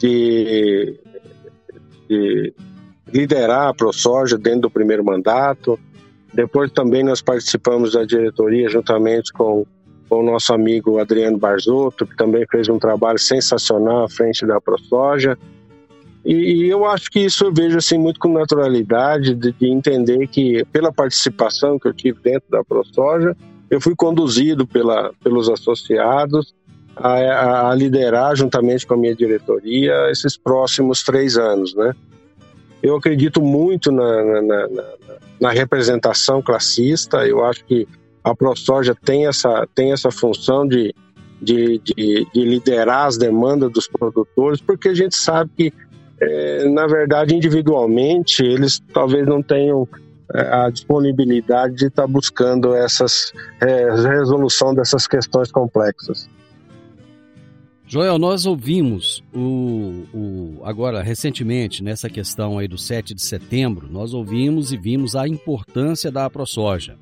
de, 0.00 0.98
de 2.08 2.54
liderar 3.06 3.68
a 3.68 3.74
ProSoja 3.74 4.36
dentro 4.36 4.62
do 4.62 4.70
primeiro 4.70 5.04
mandato. 5.04 5.78
Depois 6.34 6.72
também 6.72 7.04
nós 7.04 7.22
participamos 7.22 7.92
da 7.92 8.04
diretoria 8.04 8.68
juntamente 8.68 9.32
com, 9.32 9.64
com 10.08 10.18
o 10.18 10.22
nosso 10.24 10.52
amigo 10.52 10.98
Adriano 10.98 11.38
Barzotto, 11.38 12.04
que 12.04 12.16
também 12.16 12.44
fez 12.50 12.68
um 12.68 12.80
trabalho 12.80 13.20
sensacional 13.20 14.06
à 14.06 14.08
frente 14.08 14.44
da 14.44 14.60
ProSoja. 14.60 15.38
E, 16.24 16.64
e 16.64 16.68
eu 16.68 16.84
acho 16.84 17.08
que 17.08 17.20
isso 17.20 17.44
eu 17.44 17.54
vejo 17.54 17.78
assim 17.78 17.96
muito 17.96 18.18
com 18.18 18.32
naturalidade 18.32 19.36
de, 19.36 19.52
de 19.52 19.68
entender 19.68 20.26
que 20.26 20.64
pela 20.72 20.92
participação 20.92 21.78
que 21.78 21.86
eu 21.86 21.94
tive 21.94 22.18
dentro 22.20 22.50
da 22.50 22.64
ProSoja, 22.64 23.36
eu 23.70 23.80
fui 23.80 23.94
conduzido 23.94 24.66
pela, 24.66 25.12
pelos 25.22 25.48
associados 25.48 26.54
a, 26.96 27.70
a, 27.70 27.74
liderar, 27.74 28.34
juntamente 28.36 28.86
com 28.86 28.94
a 28.94 28.96
minha 28.96 29.14
diretoria, 29.14 30.10
esses 30.10 30.36
próximos 30.36 31.02
três 31.02 31.36
anos, 31.36 31.74
né? 31.74 31.94
Eu 32.82 32.96
acredito 32.96 33.42
muito 33.42 33.90
na, 33.90 34.24
na, 34.24 34.42
na, 34.42 34.68
na 35.40 35.50
representação 35.50 36.40
classista, 36.40 37.26
eu 37.26 37.44
acho 37.44 37.64
que 37.64 37.86
a 38.22 38.34
ProSoja 38.34 38.94
tem 38.94 39.26
essa, 39.26 39.66
tem 39.74 39.92
essa 39.92 40.10
função 40.10 40.66
de, 40.66 40.94
de, 41.40 41.80
de, 41.84 42.26
de 42.32 42.44
liderar 42.44 43.06
as 43.06 43.18
demandas 43.18 43.70
dos 43.70 43.86
produtores, 43.86 44.60
porque 44.60 44.88
a 44.88 44.94
gente 44.94 45.16
sabe 45.16 45.50
que, 45.56 45.72
é, 46.20 46.68
na 46.68 46.86
verdade, 46.86 47.34
individualmente, 47.34 48.42
eles 48.42 48.80
talvez 48.92 49.26
não 49.26 49.42
tenham 49.42 49.86
a 50.32 50.70
disponibilidade 50.70 51.76
de 51.76 51.86
estar 51.86 52.02
tá 52.02 52.08
buscando 52.08 52.74
essas 52.74 53.32
é, 53.60 53.90
resolução 53.90 54.74
dessas 54.74 55.06
questões 55.06 55.50
complexas. 55.50 56.28
Joel, 57.88 58.18
nós 58.18 58.46
ouvimos 58.46 59.22
o, 59.32 60.04
o, 60.12 60.60
agora 60.64 61.02
recentemente 61.02 61.84
nessa 61.84 62.10
questão 62.10 62.58
aí 62.58 62.66
do 62.66 62.76
7 62.76 63.14
de 63.14 63.22
setembro, 63.22 63.88
nós 63.88 64.12
ouvimos 64.12 64.72
e 64.72 64.76
vimos 64.76 65.14
a 65.14 65.28
importância 65.28 66.10
da 66.10 66.28
ProSoja. 66.28 66.96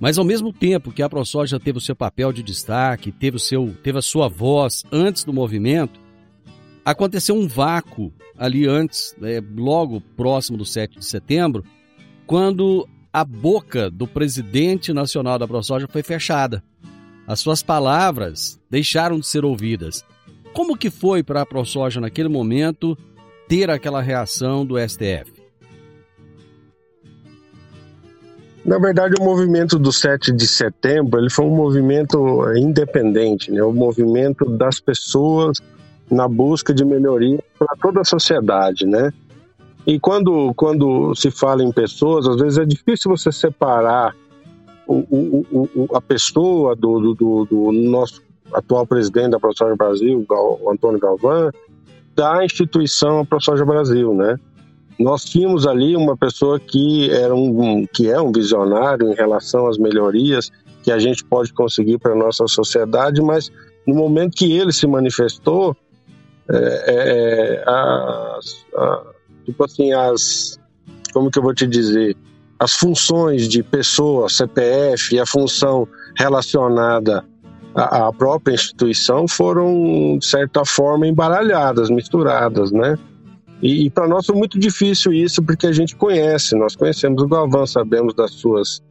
Mas 0.00 0.16
ao 0.16 0.24
mesmo 0.24 0.50
tempo 0.50 0.90
que 0.90 1.02
a 1.02 1.08
ProSoja 1.10 1.60
teve 1.60 1.76
o 1.76 1.80
seu 1.80 1.94
papel 1.94 2.32
de 2.32 2.42
destaque, 2.42 3.12
teve, 3.12 3.36
o 3.36 3.40
seu, 3.40 3.76
teve 3.82 3.98
a 3.98 4.02
sua 4.02 4.28
voz 4.28 4.82
antes 4.90 5.24
do 5.24 5.32
movimento, 5.32 6.00
aconteceu 6.82 7.34
um 7.34 7.46
vácuo 7.46 8.10
ali 8.36 8.66
antes, 8.66 9.14
né, 9.18 9.42
logo 9.54 10.00
próximo 10.00 10.56
do 10.56 10.64
7 10.64 10.98
de 10.98 11.04
setembro, 11.04 11.64
quando 12.26 12.88
a 13.12 13.24
boca 13.24 13.90
do 13.90 14.06
presidente 14.06 14.92
nacional 14.92 15.38
da 15.38 15.46
ProSoja 15.46 15.86
foi 15.86 16.02
fechada. 16.02 16.62
As 17.26 17.40
suas 17.40 17.62
palavras 17.62 18.58
deixaram 18.70 19.20
de 19.20 19.26
ser 19.26 19.44
ouvidas. 19.44 20.04
Como 20.52 20.76
que 20.76 20.90
foi 20.90 21.22
para 21.22 21.42
a 21.42 21.46
ProSoja 21.46 22.00
naquele 22.00 22.28
momento 22.28 22.96
ter 23.48 23.70
aquela 23.70 24.00
reação 24.00 24.64
do 24.64 24.76
STF? 24.78 25.42
Na 28.64 28.78
verdade, 28.78 29.14
o 29.20 29.24
movimento 29.24 29.78
do 29.78 29.92
7 29.92 30.32
de 30.32 30.46
setembro 30.46 31.20
ele 31.20 31.30
foi 31.30 31.44
um 31.44 31.54
movimento 31.54 32.44
independente, 32.56 33.50
né? 33.50 33.62
um 33.62 33.72
movimento 33.72 34.44
das 34.44 34.78
pessoas 34.78 35.58
na 36.08 36.28
busca 36.28 36.72
de 36.72 36.84
melhoria 36.84 37.42
para 37.58 37.76
toda 37.80 38.00
a 38.02 38.04
sociedade. 38.04 38.86
Né? 38.86 39.12
E 39.86 39.98
quando, 39.98 40.54
quando 40.54 41.14
se 41.14 41.30
fala 41.30 41.62
em 41.62 41.72
pessoas, 41.72 42.26
às 42.26 42.36
vezes 42.36 42.58
é 42.58 42.64
difícil 42.64 43.10
você 43.10 43.32
separar 43.32 44.14
o, 44.86 44.94
o, 45.10 45.68
o, 45.74 45.96
a 45.96 46.00
pessoa 46.00 46.76
do, 46.76 47.14
do, 47.14 47.44
do, 47.44 47.72
nosso 47.72 48.22
atual 48.52 48.86
presidente 48.86 49.30
da 49.30 49.40
ProSoja 49.40 49.74
Brasil, 49.74 50.24
o 50.28 50.70
Antônio 50.70 51.00
Galvão, 51.00 51.50
da 52.14 52.44
instituição 52.44 53.24
ProSoja 53.24 53.64
Brasil, 53.64 54.14
né? 54.14 54.36
Nós 54.98 55.24
tínhamos 55.24 55.66
ali 55.66 55.96
uma 55.96 56.16
pessoa 56.16 56.60
que 56.60 57.10
era 57.10 57.34
um 57.34 57.86
que 57.86 58.08
é 58.08 58.20
um 58.20 58.30
visionário 58.30 59.10
em 59.10 59.14
relação 59.14 59.66
às 59.66 59.78
melhorias 59.78 60.52
que 60.82 60.92
a 60.92 60.98
gente 60.98 61.24
pode 61.24 61.52
conseguir 61.52 61.98
para 61.98 62.14
nossa 62.14 62.46
sociedade, 62.46 63.20
mas 63.22 63.50
no 63.86 63.94
momento 63.94 64.36
que 64.36 64.52
ele 64.52 64.72
se 64.72 64.86
manifestou, 64.86 65.76
é, 66.48 67.62
é, 67.64 67.64
a, 67.66 68.38
tipo 69.44 69.64
assim, 69.64 69.92
as. 69.92 70.58
Como 71.12 71.30
que 71.30 71.38
eu 71.38 71.42
vou 71.42 71.54
te 71.54 71.66
dizer? 71.66 72.16
As 72.58 72.74
funções 72.74 73.48
de 73.48 73.62
pessoa, 73.62 74.28
CPF 74.28 75.14
e 75.14 75.18
a 75.18 75.26
função 75.26 75.86
relacionada 76.16 77.24
a, 77.74 78.08
a 78.08 78.12
própria 78.12 78.54
instituição 78.54 79.26
foram, 79.26 80.18
de 80.18 80.26
certa 80.26 80.64
forma, 80.64 81.06
embaralhadas, 81.06 81.90
misturadas, 81.90 82.70
né? 82.70 82.98
E, 83.62 83.86
e 83.86 83.90
para 83.90 84.08
nós 84.08 84.26
foi 84.26 84.36
muito 84.36 84.58
difícil 84.58 85.12
isso, 85.12 85.42
porque 85.42 85.66
a 85.66 85.72
gente 85.72 85.94
conhece, 85.96 86.56
nós 86.56 86.74
conhecemos 86.74 87.22
o 87.22 87.28
Galvão, 87.28 87.66
sabemos 87.66 88.14
das 88.14 88.32
suas, 88.32 88.82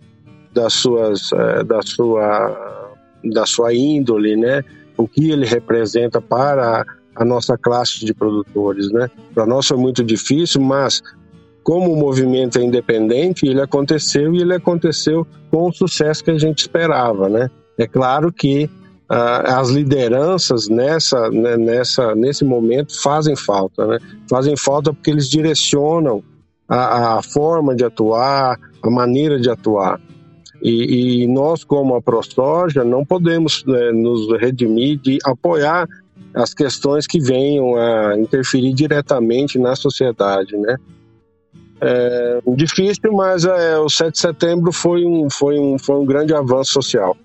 das 0.53 0.73
suas, 0.73 1.31
é, 1.33 1.63
da 1.63 1.81
sua, 1.81 2.95
da 3.23 3.45
sua 3.45 3.73
índole, 3.73 4.35
né? 4.35 4.63
O 4.97 5.07
que 5.07 5.29
ele 5.29 5.45
representa 5.45 6.21
para 6.21 6.85
a 7.15 7.25
nossa 7.25 7.57
classe 7.57 8.05
de 8.05 8.13
produtores, 8.13 8.91
né? 8.91 9.09
Para 9.33 9.45
nós 9.45 9.67
foi 9.67 9.77
muito 9.77 10.03
difícil, 10.03 10.61
mas 10.61 11.01
como 11.63 11.93
o 11.93 11.97
movimento 11.97 12.57
é 12.57 12.63
independente, 12.63 13.45
ele 13.45 13.61
aconteceu 13.61 14.33
e 14.33 14.41
ele 14.41 14.53
aconteceu 14.53 15.25
com 15.49 15.69
o 15.69 15.73
sucesso 15.73 16.23
que 16.23 16.31
a 16.31 16.37
gente 16.37 16.59
esperava, 16.59 17.29
né? 17.29 17.49
É 17.77 17.87
claro 17.87 18.31
que 18.31 18.65
uh, 19.09 19.47
as 19.47 19.69
lideranças 19.69 20.67
nessa, 20.67 21.29
né, 21.29 21.57
nessa, 21.57 22.15
nesse 22.15 22.43
momento 22.43 22.99
fazem 23.01 23.35
falta, 23.35 23.85
né? 23.85 23.99
Fazem 24.29 24.55
falta 24.55 24.93
porque 24.93 25.11
eles 25.11 25.29
direcionam 25.29 26.23
a, 26.67 27.17
a 27.17 27.21
forma 27.21 27.75
de 27.75 27.83
atuar, 27.83 28.57
a 28.81 28.89
maneira 28.89 29.39
de 29.39 29.49
atuar. 29.49 29.99
E, 30.61 31.23
e 31.23 31.27
nós, 31.27 31.63
como 31.63 31.95
a 31.95 32.01
ProSoja, 32.01 32.83
não 32.83 33.03
podemos 33.03 33.63
né, 33.65 33.91
nos 33.91 34.31
redimir 34.39 34.99
de 34.99 35.17
apoiar 35.25 35.87
as 36.33 36.53
questões 36.53 37.05
que 37.05 37.19
venham 37.19 37.75
a 37.75 38.17
interferir 38.17 38.73
diretamente 38.73 39.59
na 39.59 39.75
sociedade, 39.75 40.55
né? 40.57 40.77
É 41.83 42.39
difícil, 42.55 43.11
mas 43.11 43.43
é, 43.43 43.77
o 43.79 43.89
7 43.89 44.11
de 44.11 44.19
setembro 44.19 44.71
foi 44.71 45.03
um, 45.03 45.29
foi, 45.29 45.57
um, 45.57 45.79
foi 45.79 45.95
um 45.95 46.05
grande 46.05 46.33
avanço 46.33 46.73
social. 46.73 47.17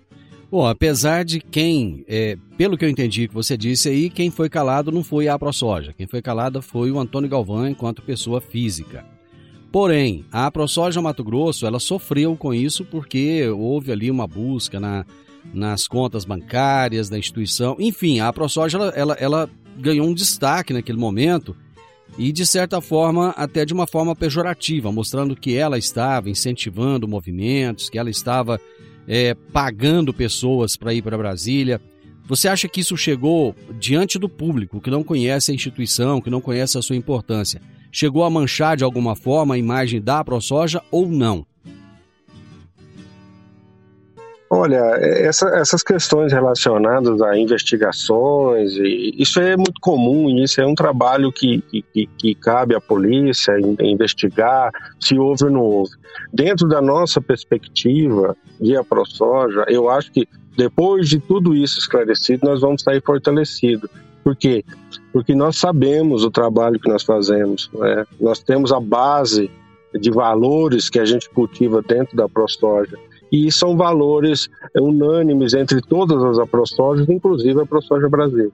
Bom, 0.50 0.66
apesar 0.66 1.24
de 1.24 1.40
quem, 1.40 2.04
é, 2.08 2.38
pelo 2.56 2.78
que 2.78 2.84
eu 2.84 2.88
entendi 2.88 3.28
que 3.28 3.34
você 3.34 3.56
disse 3.56 3.88
aí, 3.90 4.08
quem 4.08 4.30
foi 4.30 4.48
calado 4.48 4.90
não 4.90 5.04
foi 5.04 5.28
a 5.28 5.38
ProSoja. 5.38 5.92
Quem 5.92 6.06
foi 6.06 6.22
calada 6.22 6.62
foi 6.62 6.90
o 6.90 6.98
Antônio 6.98 7.28
Galvão 7.28 7.68
enquanto 7.68 8.00
pessoa 8.00 8.40
física. 8.40 9.04
Porém, 9.70 10.24
a 10.32 10.50
ProSoja 10.50 11.02
Mato 11.02 11.22
Grosso, 11.22 11.66
ela 11.66 11.78
sofreu 11.78 12.34
com 12.36 12.54
isso 12.54 12.84
porque 12.84 13.46
houve 13.48 13.92
ali 13.92 14.10
uma 14.10 14.26
busca 14.26 14.80
na, 14.80 15.04
nas 15.52 15.86
contas 15.86 16.24
bancárias 16.24 17.08
da 17.08 17.18
instituição. 17.18 17.76
Enfim, 17.78 18.20
a 18.20 18.32
ProSoja, 18.32 18.78
ela, 18.78 18.88
ela, 18.90 19.14
ela 19.14 19.50
ganhou 19.78 20.06
um 20.06 20.14
destaque 20.14 20.72
naquele 20.72 20.98
momento 20.98 21.56
e 22.18 22.32
de 22.32 22.46
certa 22.46 22.80
forma 22.80 23.30
até 23.30 23.64
de 23.64 23.74
uma 23.74 23.86
forma 23.86 24.14
pejorativa, 24.14 24.92
mostrando 24.92 25.36
que 25.36 25.54
ela 25.54 25.76
estava 25.76 26.30
incentivando 26.30 27.08
movimentos, 27.08 27.90
que 27.90 27.98
ela 27.98 28.10
estava 28.10 28.60
é, 29.06 29.34
pagando 29.52 30.14
pessoas 30.14 30.76
para 30.76 30.94
ir 30.94 31.02
para 31.02 31.18
Brasília. 31.18 31.80
Você 32.24 32.48
acha 32.48 32.68
que 32.68 32.80
isso 32.80 32.96
chegou 32.96 33.54
diante 33.78 34.18
do 34.18 34.28
público 34.28 34.80
que 34.80 34.90
não 34.90 35.04
conhece 35.04 35.50
a 35.50 35.54
instituição, 35.54 36.20
que 36.20 36.30
não 36.30 36.40
conhece 36.40 36.76
a 36.76 36.82
sua 36.82 36.96
importância? 36.96 37.60
Chegou 37.92 38.24
a 38.24 38.30
manchar 38.30 38.76
de 38.76 38.84
alguma 38.84 39.14
forma 39.14 39.54
a 39.54 39.58
imagem 39.58 40.00
da 40.00 40.24
ProSoja 40.24 40.82
ou 40.90 41.08
não? 41.08 41.46
Olha, 44.48 44.76
essa, 45.00 45.48
essas 45.56 45.82
questões 45.82 46.32
relacionadas 46.32 47.20
a 47.20 47.36
investigações, 47.36 48.74
isso 48.76 49.40
é 49.40 49.56
muito 49.56 49.80
comum, 49.80 50.30
isso 50.38 50.60
é 50.60 50.66
um 50.66 50.74
trabalho 50.74 51.32
que, 51.32 51.60
que, 51.92 52.06
que 52.06 52.34
cabe 52.36 52.74
à 52.76 52.80
polícia 52.80 53.58
investigar 53.80 54.70
se 55.00 55.18
houve 55.18 55.46
ou 55.46 55.50
não 55.50 55.62
houve. 55.62 55.90
Dentro 56.32 56.68
da 56.68 56.80
nossa 56.80 57.20
perspectiva, 57.20 58.36
via 58.60 58.84
ProSoja, 58.84 59.64
eu 59.68 59.90
acho 59.90 60.12
que 60.12 60.28
depois 60.56 61.08
de 61.08 61.18
tudo 61.18 61.54
isso 61.54 61.80
esclarecido, 61.80 62.46
nós 62.46 62.60
vamos 62.60 62.82
sair 62.82 63.02
fortalecidos. 63.02 63.90
Por 64.22 64.36
quê? 64.36 64.64
Porque 65.12 65.34
nós 65.34 65.56
sabemos 65.56 66.24
o 66.24 66.30
trabalho 66.30 66.78
que 66.78 66.88
nós 66.88 67.02
fazemos, 67.02 67.68
né? 67.74 68.06
nós 68.20 68.38
temos 68.38 68.72
a 68.72 68.78
base 68.78 69.50
de 69.92 70.10
valores 70.10 70.88
que 70.88 71.00
a 71.00 71.04
gente 71.04 71.28
cultiva 71.30 71.82
dentro 71.82 72.16
da 72.16 72.28
ProSoja 72.28 72.96
e 73.30 73.50
são 73.50 73.76
valores 73.76 74.48
unânimes 74.74 75.54
entre 75.54 75.80
todas 75.80 76.22
as 76.22 76.38
aprosojas, 76.38 77.08
inclusive 77.08 77.60
a 77.60 77.66
ProSoja 77.66 78.08
Brasil. 78.08 78.52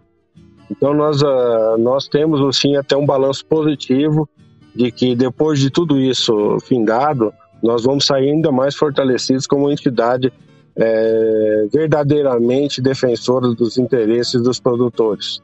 Então 0.71 0.95
nós, 0.95 1.21
uh, 1.23 1.77
nós 1.79 2.09
temos 2.09 2.41
assim 2.41 2.77
até 2.77 2.97
um 2.97 3.05
balanço 3.05 3.45
positivo 3.47 4.29
de 4.75 4.91
que 4.91 5.15
depois 5.15 5.61
de 5.61 5.71
tudo 5.71 6.01
isso 6.01 6.59
findado, 6.61 7.33
nós 7.63 7.85
vamos 7.85 8.07
sair 8.07 8.31
ainda 8.31 8.51
mais 8.51 8.75
fortalecidos 8.75 9.47
como 9.47 9.71
entidade 9.71 10.33
é, 10.75 11.67
verdadeiramente 11.73 12.81
defensora 12.81 13.49
dos 13.49 13.77
interesses 13.77 14.41
dos 14.41 14.59
produtores. 14.59 15.41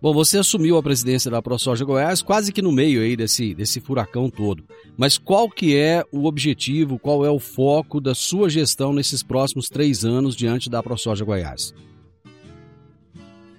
Bom, 0.00 0.14
você 0.14 0.38
assumiu 0.38 0.76
a 0.76 0.82
presidência 0.82 1.28
da 1.28 1.42
ProSoja 1.42 1.84
Goiás 1.84 2.22
quase 2.22 2.52
que 2.52 2.62
no 2.62 2.70
meio 2.70 3.00
aí 3.00 3.16
desse, 3.16 3.52
desse 3.52 3.80
furacão 3.80 4.30
todo. 4.30 4.62
Mas 4.96 5.18
qual 5.18 5.50
que 5.50 5.76
é 5.76 6.04
o 6.12 6.26
objetivo, 6.26 7.00
qual 7.00 7.26
é 7.26 7.30
o 7.30 7.40
foco 7.40 8.00
da 8.00 8.14
sua 8.14 8.48
gestão 8.48 8.92
nesses 8.92 9.24
próximos 9.24 9.68
três 9.68 10.04
anos 10.04 10.36
diante 10.36 10.70
da 10.70 10.80
ProSoja 10.84 11.24
Goiás? 11.24 11.74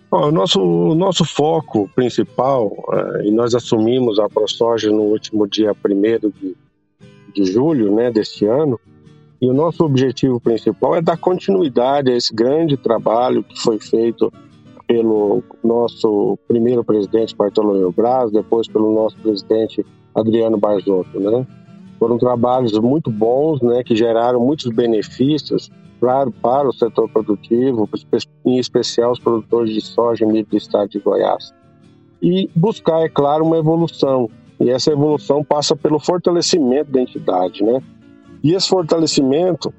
Bom, 0.10 0.30
o, 0.30 0.32
nosso, 0.32 0.62
o 0.62 0.95
nosso 0.95 1.25
foco 1.25 1.89
principal, 1.93 2.67
uh, 2.88 3.21
e 3.25 3.32
nós 3.32 3.54
assumimos 3.54 4.17
a 4.17 4.30
ProSoja 4.30 4.89
no 4.89 5.02
último 5.02 5.45
dia 5.45 5.73
1 5.73 6.30
de, 6.30 6.56
de 7.36 7.52
julho 7.52 7.93
né, 7.93 8.10
deste 8.10 8.45
ano, 8.45 8.80
e 9.41 9.49
o 9.49 9.54
nosso 9.54 9.84
objetivo 9.84 10.39
principal 10.39 10.95
é 10.95 11.02
dar 11.02 11.17
continuidade 11.17 12.10
a 12.10 12.15
esse 12.15 12.34
grande 12.34 12.78
trabalho 12.78 13.43
que 13.43 13.62
foi 13.62 13.78
feito 13.78 14.32
pelo 14.89 15.43
nosso 15.63 16.36
primeiro 16.47 16.84
presidente 16.84 17.36
Bartolomeu 17.36 17.91
Braz, 17.91 18.32
depois 18.32 18.67
pelo 18.67 18.91
nosso 18.91 19.15
presidente 19.17 19.86
Adriano 20.15 20.58
Barzotto, 20.58 21.19
né? 21.19 21.45
Foram 21.99 22.17
trabalhos 22.17 22.71
muito 22.80 23.12
bons, 23.12 23.62
né, 23.62 23.84
que 23.84 23.95
geraram 23.95 24.39
muitos 24.39 24.65
benefícios 24.71 25.69
para, 25.99 26.67
o 26.67 26.73
setor 26.73 27.08
produtivo, 27.10 27.88
em 28.43 28.58
especial 28.58 29.12
os 29.12 29.19
produtores 29.19 29.75
de 29.75 29.82
soja 29.82 30.25
e 30.25 30.28
milho 30.28 30.47
do 30.47 30.58
estado 30.58 30.89
de 30.89 30.97
Goiás. 30.97 31.54
E 32.19 32.49
buscar, 32.56 33.02
é 33.02 33.10
claro, 33.10 33.45
uma 33.45 33.58
evolução. 33.58 34.28
E 34.60 34.71
essa 34.71 34.91
evolução 34.91 35.43
passa 35.43 35.75
pelo 35.75 35.99
fortalecimento 35.99 36.91
da 36.91 37.02
entidade, 37.02 37.63
né? 37.63 37.80
E 38.41 38.54
esse 38.54 38.67
fortalecimento 38.67 39.71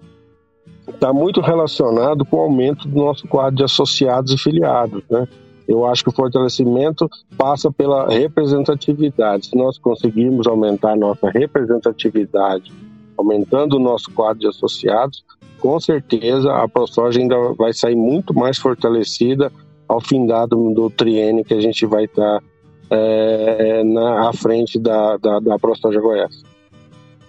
está 0.94 1.12
muito 1.12 1.40
relacionado 1.40 2.24
com 2.24 2.36
o 2.36 2.40
aumento 2.40 2.86
do 2.88 2.96
nosso 2.96 3.26
quadro 3.26 3.56
de 3.56 3.64
associados 3.64 4.32
e 4.32 4.38
filiados, 4.38 5.02
né? 5.10 5.26
Eu 5.66 5.86
acho 5.86 6.02
que 6.02 6.10
o 6.10 6.12
fortalecimento 6.12 7.08
passa 7.38 7.70
pela 7.70 8.08
representatividade. 8.08 9.46
Se 9.46 9.56
nós 9.56 9.78
conseguirmos 9.78 10.48
aumentar 10.48 10.96
nossa 10.96 11.30
representatividade, 11.30 12.72
aumentando 13.16 13.76
o 13.76 13.78
nosso 13.78 14.10
quadro 14.10 14.40
de 14.40 14.48
associados, 14.48 15.24
com 15.60 15.78
certeza 15.78 16.52
a 16.52 16.68
ProSoja 16.68 17.20
ainda 17.20 17.36
vai 17.54 17.72
sair 17.72 17.94
muito 17.94 18.34
mais 18.34 18.58
fortalecida 18.58 19.52
ao 19.86 20.00
fim 20.00 20.26
dado 20.26 20.56
do 20.74 20.90
triênio 20.90 21.44
que 21.44 21.54
a 21.54 21.60
gente 21.60 21.86
vai 21.86 22.04
estar 22.04 22.42
é, 22.90 23.84
na 23.84 24.28
à 24.28 24.32
frente 24.32 24.78
da, 24.78 25.16
da, 25.18 25.38
da 25.38 25.58
ProSoja 25.58 26.00
Goiás. 26.00 26.42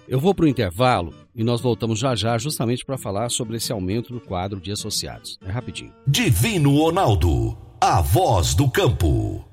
Eu 0.07 0.19
vou 0.19 0.33
para 0.33 0.45
o 0.45 0.47
intervalo 0.47 1.13
e 1.35 1.43
nós 1.43 1.61
voltamos 1.61 1.99
já 1.99 2.15
já 2.15 2.37
justamente 2.37 2.85
para 2.85 2.97
falar 2.97 3.29
sobre 3.29 3.57
esse 3.57 3.71
aumento 3.71 4.13
no 4.13 4.19
quadro 4.19 4.59
de 4.59 4.71
associados. 4.71 5.37
É 5.41 5.51
rapidinho. 5.51 5.93
Divino 6.05 6.77
Ronaldo, 6.77 7.57
a 7.79 8.01
voz 8.01 8.53
do 8.53 8.69
campo. 8.69 9.45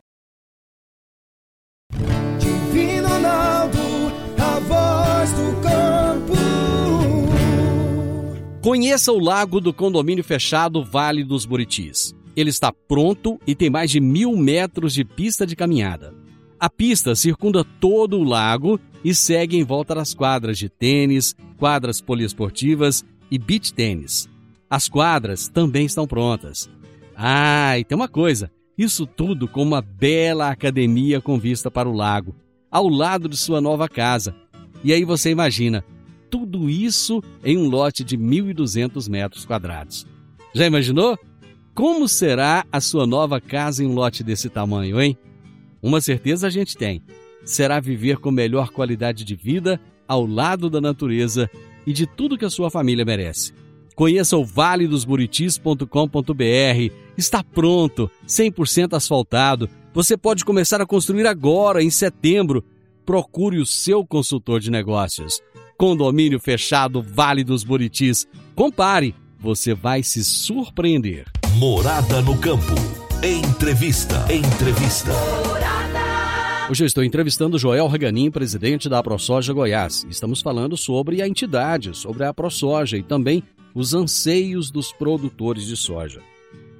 Divino 2.38 3.09
Ronaldo, 3.09 3.79
a 4.38 4.61
voz 4.61 5.33
do 5.33 5.62
campo. 5.62 5.79
Conheça 8.62 9.12
o 9.12 9.19
lago 9.19 9.61
do 9.61 9.73
condomínio 9.73 10.25
fechado 10.25 10.85
Vale 10.85 11.25
dos 11.25 11.47
Buritis. 11.47 12.14
Ele 12.37 12.51
está 12.51 12.73
pronto 12.73 13.41
e 13.47 13.55
tem 13.55 13.71
mais 13.71 13.91
de 13.91 14.01
mil 14.01 14.37
metros 14.37 14.95
de 14.95 15.05
pista 15.05 15.47
de 15.47 15.57
caminhada. 15.57 16.18
A 16.61 16.68
pista 16.68 17.14
circunda 17.14 17.64
todo 17.64 18.18
o 18.18 18.25
lago 18.25 18.81
e 19.05 19.14
segue 19.14 19.57
em 19.57 19.62
volta 19.62 19.94
das 19.94 20.12
quadras 20.12 20.59
de 20.59 20.68
tênis, 20.68 21.37
quadras 21.57 22.01
poliesportivas 22.01 23.05
e 23.31 23.38
beach 23.38 23.73
tênis. 23.73 24.29
As 24.68 24.88
quadras 24.88 25.47
também 25.47 25.87
estão 25.87 26.05
prontas. 26.05 26.68
Ah, 27.16 27.79
e 27.79 27.85
tem 27.85 27.94
uma 27.94 28.09
coisa: 28.09 28.51
isso 28.77 29.07
tudo 29.07 29.47
com 29.47 29.62
uma 29.62 29.81
bela 29.81 30.51
academia 30.51 31.21
com 31.21 31.38
vista 31.38 31.71
para 31.71 31.88
o 31.88 31.94
lago, 31.94 32.35
ao 32.68 32.88
lado 32.88 33.29
de 33.29 33.37
sua 33.37 33.61
nova 33.61 33.88
casa. 33.88 34.35
E 34.83 34.92
aí 34.92 35.05
você 35.05 35.31
imagina, 35.31 35.85
tudo 36.29 36.68
isso 36.68 37.23
em 37.44 37.57
um 37.57 37.68
lote 37.68 38.03
de 38.03 38.18
1.200 38.18 39.09
metros 39.09 39.47
quadrados. 39.47 40.07
Já 40.53 40.66
imaginou? 40.66 41.16
Como 41.73 42.09
será 42.09 42.66
a 42.73 42.81
sua 42.81 43.07
nova 43.07 43.40
casa 43.40 43.85
em 43.85 43.87
um 43.87 43.94
lote 43.94 44.25
desse 44.25 44.49
tamanho, 44.49 45.01
hein? 45.01 45.16
Uma 45.83 46.01
certeza 46.01 46.47
a 46.47 46.51
gente 46.51 46.77
tem: 46.77 47.03
será 47.45 47.81
viver 47.81 48.19
com 48.19 48.31
melhor 48.31 48.71
qualidade 48.71 49.25
de 49.25 49.35
vida 49.35 49.81
ao 50.07 50.25
lado 50.27 50.71
da 50.71 50.81
natureza 50.81 51.51
e 51.87 51.93
de 51.93 52.07
tudo 52.07 52.38
que 52.38 52.45
a 52.45 52.51
sua 52.51 52.71
família 52.71 53.05
merece. 53.05 53.53
Conheça 53.95 54.37
o 54.37 54.45
valedosburitis.com.br. 54.45 56.95
Está 57.17 57.43
pronto, 57.43 58.11
100% 58.27 58.95
asfaltado. 58.95 59.69
Você 59.93 60.17
pode 60.17 60.45
começar 60.45 60.81
a 60.81 60.87
construir 60.87 61.27
agora, 61.27 61.83
em 61.83 61.91
setembro. 61.91 62.62
Procure 63.05 63.59
o 63.59 63.67
seu 63.67 64.07
consultor 64.07 64.61
de 64.61 64.71
negócios. 64.71 65.41
Condomínio 65.77 66.38
fechado 66.38 67.03
Vale 67.03 67.43
dos 67.43 67.64
Buritis. 67.64 68.29
Compare, 68.55 69.17
você 69.41 69.75
vai 69.75 70.05
se 70.05 70.23
surpreender. 70.23 71.25
Morada 71.57 72.23
no 72.23 72.38
campo. 72.38 72.75
Entrevista. 73.23 74.33
Entrevista. 74.33 75.11
Hoje 76.71 76.85
eu 76.85 76.87
estou 76.87 77.03
entrevistando 77.03 77.59
Joel 77.59 77.87
Raganin, 77.87 78.31
presidente 78.31 78.91
da 78.91 79.03
ProSoja 79.03 79.55
Goiás. 79.55 80.07
Estamos 80.11 80.43
falando 80.43 80.77
sobre 80.77 81.23
a 81.23 81.27
entidade, 81.27 81.97
sobre 81.97 82.25
a 82.25 82.35
ProSoja 82.35 82.99
e 82.99 83.03
também 83.03 83.43
os 83.75 83.95
anseios 83.95 84.71
dos 84.71 84.93
produtores 84.93 85.65
de 85.65 85.75
soja. 85.79 86.21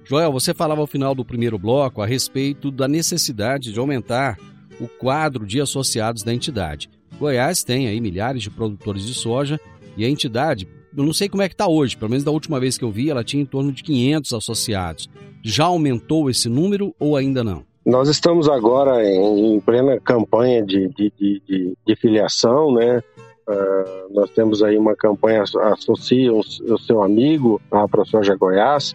Joel, 0.05 0.31
você 0.31 0.53
falava 0.53 0.83
ao 0.83 0.87
final 0.87 1.15
do 1.15 1.25
primeiro 1.25 1.59
bloco 1.59 2.03
a 2.03 2.07
respeito 2.07 2.71
da 2.71 2.87
necessidade 2.87 3.73
de 3.73 3.79
aumentar 3.79 4.39
o 4.79 4.87
quadro 4.87 5.47
de 5.47 5.59
associados 5.59 6.23
da 6.23 6.35
entidade. 6.35 6.91
Goiás 7.19 7.65
tem 7.65 7.89
aí 7.89 7.99
milhares 7.99 8.43
de 8.43 8.51
produtores 8.51 9.07
de 9.07 9.15
soja 9.15 9.59
e 9.97 10.05
a 10.05 10.11
entidade, 10.11 10.69
eu 10.95 11.03
não 11.03 11.15
sei 11.15 11.31
como 11.31 11.43
é 11.43 11.49
que 11.49 11.55
está 11.55 11.67
hoje, 11.67 11.97
pelo 11.97 12.11
menos 12.11 12.25
da 12.25 12.31
última 12.31 12.61
vez 12.61 12.77
que 12.77 12.85
eu 12.85 12.91
vi, 12.91 13.09
ela 13.09 13.25
tinha 13.25 13.43
em 13.43 13.47
torno 13.47 13.73
de 13.73 13.83
500 13.83 14.35
associados. 14.35 15.09
Já 15.43 15.65
aumentou 15.65 16.29
esse 16.29 16.47
número 16.47 16.95
ou 17.01 17.17
ainda 17.17 17.43
não? 17.43 17.65
Nós 17.85 18.09
estamos 18.09 18.49
agora 18.49 19.03
em, 19.05 19.61
plena 19.61 19.99
campanha 20.01 20.63
de, 20.63 20.89
de, 20.89 21.13
de, 21.19 21.75
de 21.87 21.97
filiação, 21.97 22.73
né? 22.73 23.03
Uh, 23.49 24.15
nós 24.15 24.29
temos 24.31 24.63
aí 24.63 24.77
uma 24.77 24.95
campanha 24.95 25.43
Associa 25.43 26.31
o, 26.31 26.41
o 26.41 26.79
seu 26.79 27.03
amigo 27.03 27.59
à 27.71 27.89
ProSoja 27.89 28.37
Goiás 28.37 28.95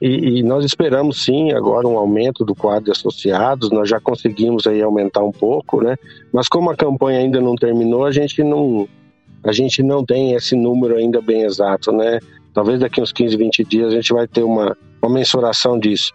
e, 0.00 0.38
e, 0.38 0.42
nós 0.42 0.64
esperamos 0.64 1.22
sim 1.22 1.52
agora 1.52 1.86
um 1.86 1.98
aumento 1.98 2.42
do 2.42 2.54
quadro 2.54 2.84
de 2.84 2.90
associados, 2.90 3.70
nós 3.70 3.86
já 3.86 4.00
conseguimos 4.00 4.66
aí 4.66 4.80
aumentar 4.80 5.22
um 5.22 5.30
pouco, 5.30 5.82
né? 5.82 5.94
Mas 6.32 6.48
como 6.48 6.70
a 6.70 6.76
campanha 6.76 7.18
ainda 7.18 7.38
não 7.38 7.54
terminou, 7.54 8.06
a 8.06 8.10
gente 8.10 8.42
não, 8.42 8.88
a 9.44 9.52
gente 9.52 9.82
não 9.82 10.02
tem 10.02 10.32
esse 10.32 10.56
número 10.56 10.96
ainda 10.96 11.20
bem 11.20 11.42
exato, 11.42 11.92
né? 11.92 12.18
Talvez 12.54 12.80
daqui 12.80 13.02
uns 13.02 13.12
15, 13.12 13.36
20 13.36 13.64
dias 13.64 13.92
a 13.92 13.96
gente 13.96 14.10
vai 14.14 14.26
ter 14.26 14.42
uma, 14.42 14.74
uma 15.02 15.12
mensuração 15.12 15.78
disso. 15.78 16.14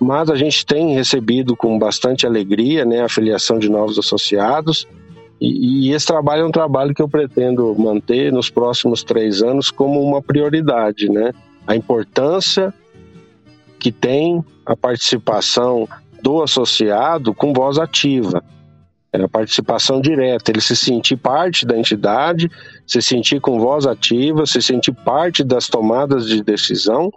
Mas 0.00 0.28
a 0.28 0.36
gente 0.36 0.64
tem 0.66 0.94
recebido 0.94 1.56
com 1.56 1.78
bastante 1.78 2.26
alegria 2.26 2.84
né, 2.84 3.02
a 3.02 3.08
filiação 3.08 3.58
de 3.58 3.68
novos 3.68 3.98
associados. 3.98 4.86
E, 5.40 5.88
e, 5.88 5.92
esse 5.92 6.06
trabalho 6.06 6.42
é 6.42 6.46
um 6.46 6.50
trabalho 6.50 6.94
que 6.94 7.02
eu 7.02 7.08
pretendo 7.08 7.74
manter 7.78 8.32
nos 8.32 8.50
próximos 8.50 9.02
três 9.02 9.42
anos 9.42 9.70
como 9.70 10.02
uma 10.02 10.22
prioridade, 10.22 11.10
né? 11.10 11.32
A 11.66 11.76
importância 11.76 12.72
que 13.78 13.92
tem 13.92 14.42
a 14.64 14.74
participação 14.74 15.86
do 16.22 16.42
associado 16.42 17.34
com 17.34 17.52
voz 17.52 17.78
ativa, 17.78 18.42
é 19.12 19.22
a 19.22 19.28
participação 19.28 20.00
direta, 20.00 20.50
ele 20.50 20.60
se 20.60 20.76
sentir 20.76 21.16
parte 21.16 21.64
da 21.64 21.78
entidade, 21.78 22.50
se 22.86 23.00
sentir 23.00 23.40
com 23.40 23.58
voz 23.58 23.86
ativa, 23.86 24.44
se 24.46 24.60
sentir 24.60 24.92
parte 24.92 25.42
das 25.42 25.68
tomadas 25.68 26.26
de 26.26 26.42
decisão 26.42 27.10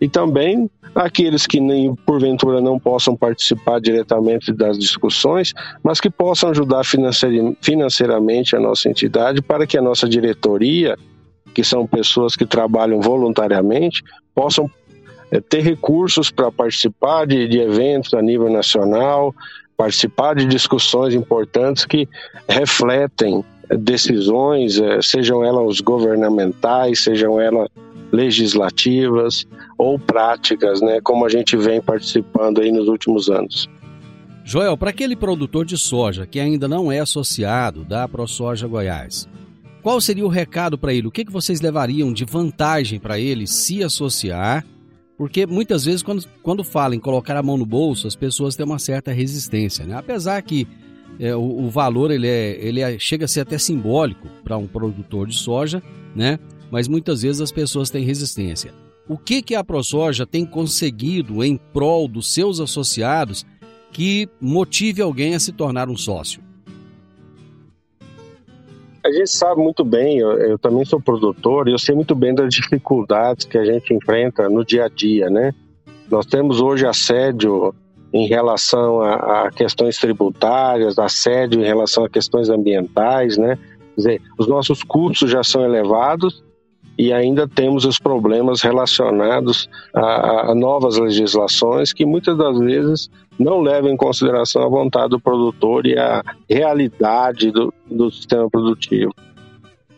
e 0.00 0.08
também 0.08 0.70
aqueles 0.94 1.46
que 1.46 1.60
nem 1.60 1.94
porventura 1.94 2.60
não 2.60 2.78
possam 2.78 3.16
participar 3.16 3.80
diretamente 3.80 4.52
das 4.52 4.78
discussões, 4.78 5.52
mas 5.82 6.00
que 6.00 6.10
possam 6.10 6.50
ajudar 6.50 6.82
financeiramente 6.84 8.56
a 8.56 8.60
nossa 8.60 8.88
entidade 8.88 9.42
para 9.42 9.66
que 9.66 9.76
a 9.76 9.82
nossa 9.82 10.08
diretoria, 10.08 10.96
que 11.54 11.64
são 11.64 11.86
pessoas 11.86 12.36
que 12.36 12.46
trabalham 12.46 13.00
voluntariamente, 13.00 14.02
possam 14.34 14.70
é, 15.30 15.40
ter 15.40 15.62
recursos 15.62 16.30
para 16.30 16.50
participar 16.50 17.26
de, 17.26 17.48
de 17.48 17.58
eventos 17.58 18.14
a 18.14 18.22
nível 18.22 18.50
nacional, 18.50 19.34
participar 19.76 20.34
de 20.34 20.46
discussões 20.46 21.14
importantes 21.14 21.84
que 21.84 22.08
refletem 22.48 23.44
decisões, 23.78 24.80
é, 24.80 25.02
sejam 25.02 25.44
elas 25.44 25.80
governamentais, 25.80 27.04
sejam 27.04 27.40
elas 27.40 27.68
legislativas 28.10 29.46
ou 29.78 29.98
práticas, 29.98 30.82
né, 30.82 31.00
como 31.00 31.24
a 31.24 31.28
gente 31.28 31.56
vem 31.56 31.80
participando 31.80 32.60
aí 32.60 32.72
nos 32.72 32.88
últimos 32.88 33.30
anos. 33.30 33.68
Joel, 34.44 34.76
para 34.76 34.90
aquele 34.90 35.14
produtor 35.14 35.64
de 35.64 35.78
soja 35.78 36.26
que 36.26 36.40
ainda 36.40 36.66
não 36.66 36.90
é 36.90 36.98
associado 36.98 37.84
da 37.84 38.08
ProSoja 38.08 38.66
Goiás, 38.66 39.28
qual 39.82 40.00
seria 40.00 40.24
o 40.24 40.28
recado 40.28 40.76
para 40.76 40.92
ele? 40.92 41.06
O 41.06 41.10
que, 41.10 41.24
que 41.24 41.32
vocês 41.32 41.60
levariam 41.60 42.12
de 42.12 42.24
vantagem 42.24 42.98
para 42.98 43.18
ele 43.18 43.46
se 43.46 43.82
associar? 43.82 44.66
Porque 45.16 45.46
muitas 45.46 45.84
vezes, 45.84 46.02
quando, 46.02 46.24
quando 46.42 46.64
falam 46.64 46.96
em 46.96 47.00
colocar 47.00 47.36
a 47.36 47.42
mão 47.42 47.56
no 47.56 47.66
bolso, 47.66 48.06
as 48.06 48.16
pessoas 48.16 48.56
têm 48.56 48.64
uma 48.64 48.78
certa 48.78 49.12
resistência. 49.12 49.84
Né? 49.84 49.94
Apesar 49.94 50.40
que 50.42 50.66
é, 51.20 51.34
o, 51.34 51.40
o, 51.40 51.70
valor 51.70 52.10
ele, 52.10 52.26
é, 52.26 52.58
ele 52.60 52.80
é, 52.80 52.98
chega 52.98 53.24
a 53.24 53.28
ser 53.28 53.40
até 53.40 53.58
simbólico 53.58 54.28
para 54.44 54.56
um 54.56 54.66
produtor 54.66 55.26
de 55.26 55.36
soja, 55.36 55.82
né? 56.14 56.38
mas 56.70 56.88
muitas 56.88 57.22
vezes 57.22 57.40
as 57.40 57.52
pessoas 57.52 57.90
têm 57.90 58.04
resistência. 58.04 58.72
O 59.08 59.16
que, 59.16 59.40
que 59.40 59.54
a 59.54 59.64
ProSoja 59.64 60.26
tem 60.26 60.44
conseguido 60.44 61.42
em 61.42 61.56
prol 61.56 62.06
dos 62.06 62.32
seus 62.32 62.60
associados 62.60 63.46
que 63.90 64.28
motive 64.38 65.00
alguém 65.00 65.34
a 65.34 65.40
se 65.40 65.50
tornar 65.50 65.88
um 65.88 65.96
sócio? 65.96 66.42
A 69.02 69.10
gente 69.10 69.30
sabe 69.30 69.62
muito 69.62 69.82
bem, 69.82 70.18
eu, 70.18 70.32
eu 70.32 70.58
também 70.58 70.84
sou 70.84 71.00
produtor 71.00 71.66
e 71.66 71.72
eu 71.72 71.78
sei 71.78 71.94
muito 71.94 72.14
bem 72.14 72.34
das 72.34 72.52
dificuldades 72.52 73.46
que 73.46 73.56
a 73.56 73.64
gente 73.64 73.94
enfrenta 73.94 74.50
no 74.50 74.62
dia 74.62 74.84
a 74.84 74.88
dia, 74.88 75.30
né? 75.30 75.54
Nós 76.10 76.26
temos 76.26 76.60
hoje 76.60 76.86
assédio 76.86 77.74
em 78.12 78.26
relação 78.26 79.00
a, 79.00 79.46
a, 79.46 79.50
questões 79.50 79.96
tributárias, 79.96 80.98
assédio 80.98 81.62
em 81.62 81.64
relação 81.64 82.04
a 82.04 82.10
questões 82.10 82.50
ambientais, 82.50 83.38
né? 83.38 83.56
Quer 83.94 84.00
dizer, 84.00 84.22
os 84.38 84.46
nossos 84.46 84.82
custos 84.82 85.30
já 85.30 85.42
são 85.42 85.64
elevados 85.64 86.44
e 86.98 87.12
ainda 87.12 87.46
temos 87.46 87.84
os 87.84 87.96
problemas 87.96 88.60
relacionados 88.60 89.70
a, 89.94 90.50
a, 90.50 90.54
novas 90.54 90.98
legislações 90.98 91.92
que 91.92 92.04
muitas 92.04 92.36
das 92.36 92.58
vezes 92.58 93.08
não 93.38 93.60
levam 93.60 93.90
em 93.90 93.96
consideração 93.96 94.64
a 94.64 94.68
vontade 94.68 95.10
do 95.10 95.20
produtor 95.20 95.86
e 95.86 95.96
a 95.96 96.24
realidade 96.50 97.52
do, 97.52 97.72
do 97.88 98.10
sistema 98.10 98.50
produtivo. 98.50 99.14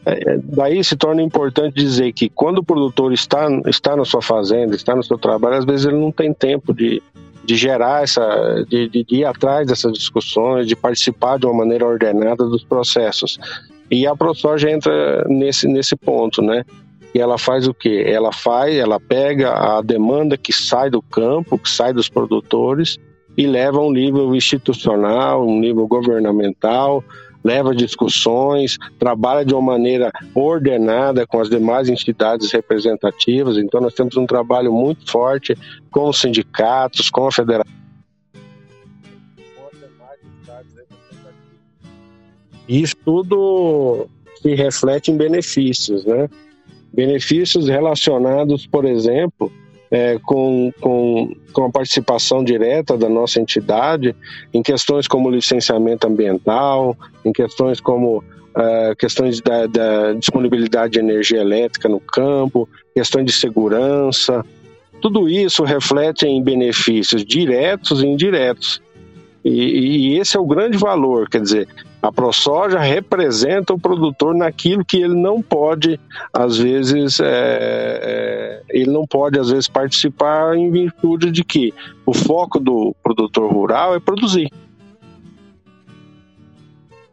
É, 0.04 0.34
é 0.34 0.38
daí 0.42 0.84
se 0.84 0.94
torna 0.94 1.22
importante 1.22 1.74
dizer 1.74 2.12
que 2.12 2.28
quando 2.28 2.58
o 2.58 2.64
produtor 2.64 3.14
está, 3.14 3.48
está 3.66 3.96
na 3.96 4.04
sua 4.04 4.20
fazenda, 4.20 4.76
está 4.76 4.94
no 4.94 5.02
seu 5.02 5.16
trabalho, 5.16 5.56
às 5.56 5.64
vezes 5.64 5.86
ele 5.86 5.96
não 5.96 6.12
tem 6.12 6.34
tempo 6.34 6.74
de, 6.74 7.02
de 7.42 7.56
gerar 7.56 8.02
essa, 8.02 8.62
de, 8.68 8.90
de, 8.90 9.06
ir 9.08 9.24
atrás 9.24 9.66
dessas 9.66 9.94
discussões, 9.94 10.66
de 10.66 10.76
participar 10.76 11.38
de 11.38 11.46
uma 11.46 11.54
maneira 11.54 11.86
ordenada 11.86 12.44
dos 12.44 12.62
processos. 12.62 13.38
E 13.90 14.06
a 14.06 14.14
ProSoja 14.14 14.70
entra 14.70 15.24
nesse, 15.26 15.66
nesse 15.66 15.96
ponto, 15.96 16.42
né? 16.42 16.62
E 17.14 17.18
ela 17.18 17.38
faz 17.38 17.66
o 17.66 17.75
quê? 17.75 18.05
Ela 18.07 18.33
faz, 18.33 18.77
ela 18.77 19.01
pega 19.01 19.53
a 19.53 19.83
demanda 19.83 20.37
que 20.37 20.53
sai 20.53 20.90
do 20.90 21.03
campo, 21.03 21.59
que 21.59 21.68
sai 21.68 21.92
dos 21.92 22.09
produtores 22.09 22.99
e 23.37 23.46
leva 23.46 23.79
a 23.79 23.83
um 23.85 23.90
nível 23.90 24.35
institucional, 24.35 25.46
um 25.46 25.59
nível 25.59 25.87
governamental, 25.88 27.03
leva 27.42 27.75
discussões, 27.75 28.77
trabalha 28.99 29.44
de 29.44 29.55
uma 29.55 29.62
maneira 29.62 30.12
ordenada 30.35 31.27
com 31.27 31.40
as 31.40 31.49
demais 31.49 31.88
entidades 31.88 32.53
representativas. 32.53 33.57
Então, 33.57 33.81
nós 33.81 33.94
temos 33.94 34.16
um 34.16 34.27
trabalho 34.27 34.73
muito 34.73 35.11
forte 35.11 35.57
com 35.90 36.09
os 36.09 36.20
sindicatos, 36.20 37.11
com 37.11 37.27
a 37.27 37.33
federação. 37.33 37.81
Isso 42.68 42.94
tudo 43.05 44.07
se 44.40 44.55
reflete 44.55 45.11
em 45.11 45.16
benefícios, 45.16 46.05
né? 46.05 46.29
Benefícios 46.92 47.68
relacionados, 47.68 48.66
por 48.66 48.85
exemplo, 48.85 49.53
é, 49.90 50.18
com, 50.22 50.72
com, 50.81 51.35
com 51.53 51.64
a 51.64 51.70
participação 51.70 52.44
direta 52.44 52.96
da 52.96 53.09
nossa 53.09 53.40
entidade 53.40 54.14
em 54.55 54.62
questões 54.62 55.09
como 55.09 55.31
licenciamento 55.31 56.07
ambiental, 56.07 56.96
em 57.24 57.33
questões 57.33 57.81
como 57.81 58.18
uh, 58.18 58.94
questões 58.96 59.40
da, 59.40 59.66
da, 59.66 60.12
disponibilidade 60.12 60.92
de 60.92 61.00
energia 61.00 61.40
elétrica 61.40 61.88
no 61.88 61.98
campo, 61.98 62.68
questões 62.94 63.26
de 63.26 63.33
segurança. 63.33 64.44
Tudo 65.00 65.29
isso 65.29 65.64
reflete 65.64 66.26
em 66.26 66.42
benefícios 66.42 67.24
diretos 67.24 68.03
e 68.03 68.07
indiretos. 68.07 68.81
E, 69.44 69.50
e 69.50 70.18
esse 70.18 70.37
é 70.37 70.40
o 70.40 70.46
grande 70.46 70.76
valor, 70.76 71.29
quer 71.29 71.40
dizer, 71.40 71.66
a 72.02 72.10
ProSoja 72.10 72.78
representa 72.78 73.74
o 73.74 73.78
produtor 73.78 74.34
naquilo 74.34 74.84
que 74.84 74.96
ele 74.96 75.14
não 75.14 75.42
pode, 75.42 76.00
às 76.32 76.56
vezes, 76.56 77.20
é, 77.20 77.26
é, 77.26 78.62
ele 78.70 78.90
não 78.90 79.06
pode, 79.06 79.38
às 79.38 79.50
vezes, 79.50 79.68
participar 79.68 80.56
em 80.56 80.70
virtude 80.70 81.30
de 81.30 81.44
que 81.44 81.74
o 82.06 82.14
foco 82.14 82.58
do 82.58 82.94
produtor 83.02 83.52
rural 83.52 83.94
é 83.94 84.00
produzir. 84.00 84.50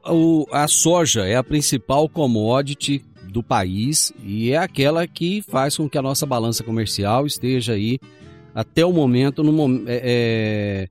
O, 0.05 0.47
a 0.51 0.67
soja 0.69 1.25
é 1.25 1.35
a 1.35 1.43
principal 1.43 2.07
commodity 2.07 3.03
do 3.29 3.43
país 3.43 4.13
e 4.23 4.51
é 4.51 4.57
aquela 4.57 5.05
que 5.05 5.41
faz 5.41 5.75
com 5.75 5.89
que 5.89 5.97
a 5.97 6.01
nossa 6.01 6.25
balança 6.25 6.63
comercial 6.63 7.25
esteja 7.25 7.73
aí 7.73 7.99
até 8.55 8.85
o 8.85 8.93
momento, 8.93 9.43
no, 9.43 9.83
é, 9.87 10.01
é, 10.03 10.89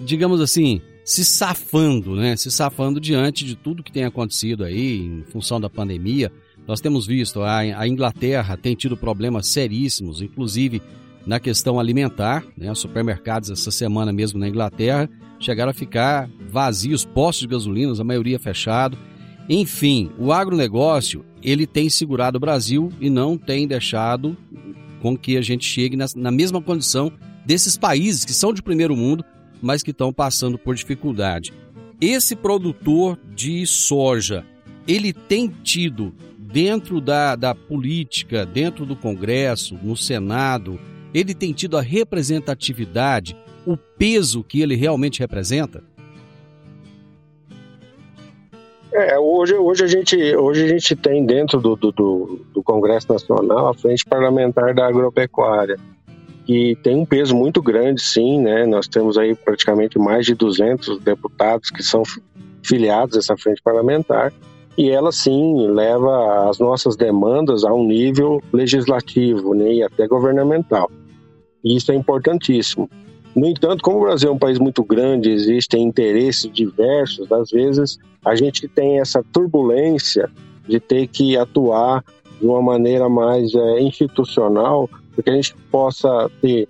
digamos 0.00 0.40
assim, 0.40 0.82
se 1.04 1.24
safando, 1.24 2.14
né? 2.14 2.36
Se 2.36 2.50
safando 2.50 3.00
diante 3.00 3.44
de 3.44 3.56
tudo 3.56 3.82
que 3.82 3.92
tem 3.92 4.04
acontecido 4.04 4.64
aí 4.64 4.98
em 4.98 5.24
função 5.30 5.60
da 5.60 5.68
pandemia. 5.68 6.32
Nós 6.66 6.80
temos 6.80 7.06
visto 7.06 7.42
a, 7.42 7.86
Inglaterra 7.86 8.56
tem 8.56 8.74
tido 8.74 8.96
problemas 8.96 9.48
seríssimos, 9.48 10.22
inclusive 10.22 10.80
na 11.26 11.40
questão 11.40 11.78
alimentar, 11.78 12.44
né? 12.56 12.70
Os 12.70 12.78
supermercados 12.78 13.50
essa 13.50 13.70
semana 13.70 14.12
mesmo 14.12 14.38
na 14.38 14.48
Inglaterra 14.48 15.08
chegaram 15.40 15.70
a 15.70 15.74
ficar 15.74 16.30
vazios, 16.48 17.04
postos 17.04 17.42
de 17.42 17.48
gasolina, 17.48 17.92
a 18.00 18.04
maioria 18.04 18.38
fechado. 18.38 18.96
Enfim, 19.48 20.10
o 20.18 20.32
agronegócio 20.32 21.24
ele 21.42 21.66
tem 21.66 21.88
segurado 21.88 22.36
o 22.36 22.40
Brasil 22.40 22.92
e 23.00 23.10
não 23.10 23.36
tem 23.36 23.66
deixado 23.66 24.36
com 25.00 25.16
que 25.16 25.36
a 25.36 25.42
gente 25.42 25.64
chegue 25.64 25.96
na 25.96 26.30
mesma 26.30 26.62
condição 26.62 27.12
desses 27.44 27.76
países 27.76 28.24
que 28.24 28.32
são 28.32 28.52
de 28.52 28.62
primeiro 28.62 28.96
mundo, 28.96 29.24
mas 29.62 29.82
que 29.82 29.92
estão 29.92 30.12
passando 30.12 30.58
por 30.58 30.74
dificuldade. 30.74 31.52
Esse 32.00 32.34
produtor 32.34 33.18
de 33.32 33.64
soja, 33.64 34.44
ele 34.86 35.12
tem 35.12 35.48
tido 35.48 36.12
dentro 36.36 37.00
da, 37.00 37.34
da 37.34 37.54
política, 37.54 38.44
dentro 38.44 38.84
do 38.84 38.94
Congresso, 38.94 39.78
no 39.82 39.96
Senado, 39.96 40.78
ele 41.14 41.34
tem 41.34 41.52
tido 41.52 41.78
a 41.78 41.80
representatividade, 41.80 43.36
o 43.64 43.76
peso 43.76 44.42
que 44.42 44.60
ele 44.60 44.74
realmente 44.74 45.20
representa? 45.20 45.82
É, 48.92 49.18
hoje, 49.18 49.54
hoje, 49.54 49.84
a 49.84 49.86
gente, 49.86 50.36
hoje 50.36 50.64
a 50.64 50.68
gente 50.68 50.94
tem 50.94 51.24
dentro 51.24 51.58
do, 51.58 51.74
do, 51.76 52.40
do 52.52 52.62
Congresso 52.62 53.10
Nacional 53.10 53.68
a 53.68 53.74
Frente 53.74 54.04
Parlamentar 54.04 54.74
da 54.74 54.86
Agropecuária, 54.86 55.78
que 56.44 56.76
tem 56.82 56.96
um 56.96 57.04
peso 57.04 57.34
muito 57.34 57.62
grande, 57.62 58.02
sim, 58.02 58.40
né? 58.40 58.66
Nós 58.66 58.88
temos 58.88 59.16
aí 59.16 59.34
praticamente 59.34 59.98
mais 59.98 60.26
de 60.26 60.34
200 60.34 60.98
deputados 61.00 61.70
que 61.70 61.82
são 61.82 62.02
filiados 62.62 63.16
a 63.16 63.18
essa 63.20 63.36
frente 63.36 63.62
parlamentar, 63.62 64.32
e 64.76 64.90
ela 64.90 65.12
sim 65.12 65.66
leva 65.68 66.48
as 66.48 66.58
nossas 66.58 66.96
demandas 66.96 67.64
a 67.64 67.72
um 67.72 67.84
nível 67.84 68.42
legislativo 68.52 69.54
né, 69.54 69.74
e 69.74 69.82
até 69.82 70.06
governamental. 70.06 70.90
E 71.62 71.76
isso 71.76 71.92
é 71.92 71.94
importantíssimo. 71.94 72.88
No 73.34 73.46
entanto, 73.46 73.82
como 73.82 73.98
o 73.98 74.02
Brasil 74.02 74.30
é 74.30 74.32
um 74.32 74.38
país 74.38 74.58
muito 74.58 74.82
grande, 74.82 75.30
existem 75.30 75.82
interesses 75.82 76.50
diversos, 76.52 77.30
às 77.32 77.50
vezes 77.50 77.98
a 78.24 78.34
gente 78.34 78.68
tem 78.68 79.00
essa 79.00 79.22
turbulência 79.32 80.30
de 80.66 80.78
ter 80.78 81.06
que 81.06 81.36
atuar 81.36 82.04
de 82.40 82.46
uma 82.46 82.60
maneira 82.60 83.08
mais 83.08 83.54
é, 83.54 83.80
institucional, 83.80 84.88
para 85.14 85.22
que 85.22 85.30
a 85.30 85.34
gente 85.34 85.54
possa 85.70 86.30
ter 86.40 86.68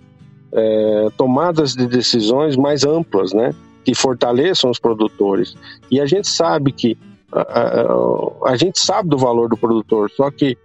é, 0.51 1.07
tomadas 1.17 1.73
de 1.73 1.87
decisões 1.87 2.55
mais 2.55 2.83
amplas, 2.83 3.33
né? 3.33 3.53
Que 3.83 3.95
fortaleçam 3.95 4.69
os 4.69 4.79
produtores. 4.79 5.55
E 5.89 5.99
a 5.99 6.05
gente 6.05 6.27
sabe 6.27 6.71
que 6.71 6.97
a, 7.31 7.41
a, 7.41 8.51
a 8.51 8.55
gente 8.55 8.79
sabe 8.79 9.09
do 9.09 9.17
valor 9.17 9.49
do 9.49 9.57
produtor, 9.57 10.11
só 10.11 10.29
que 10.29 10.57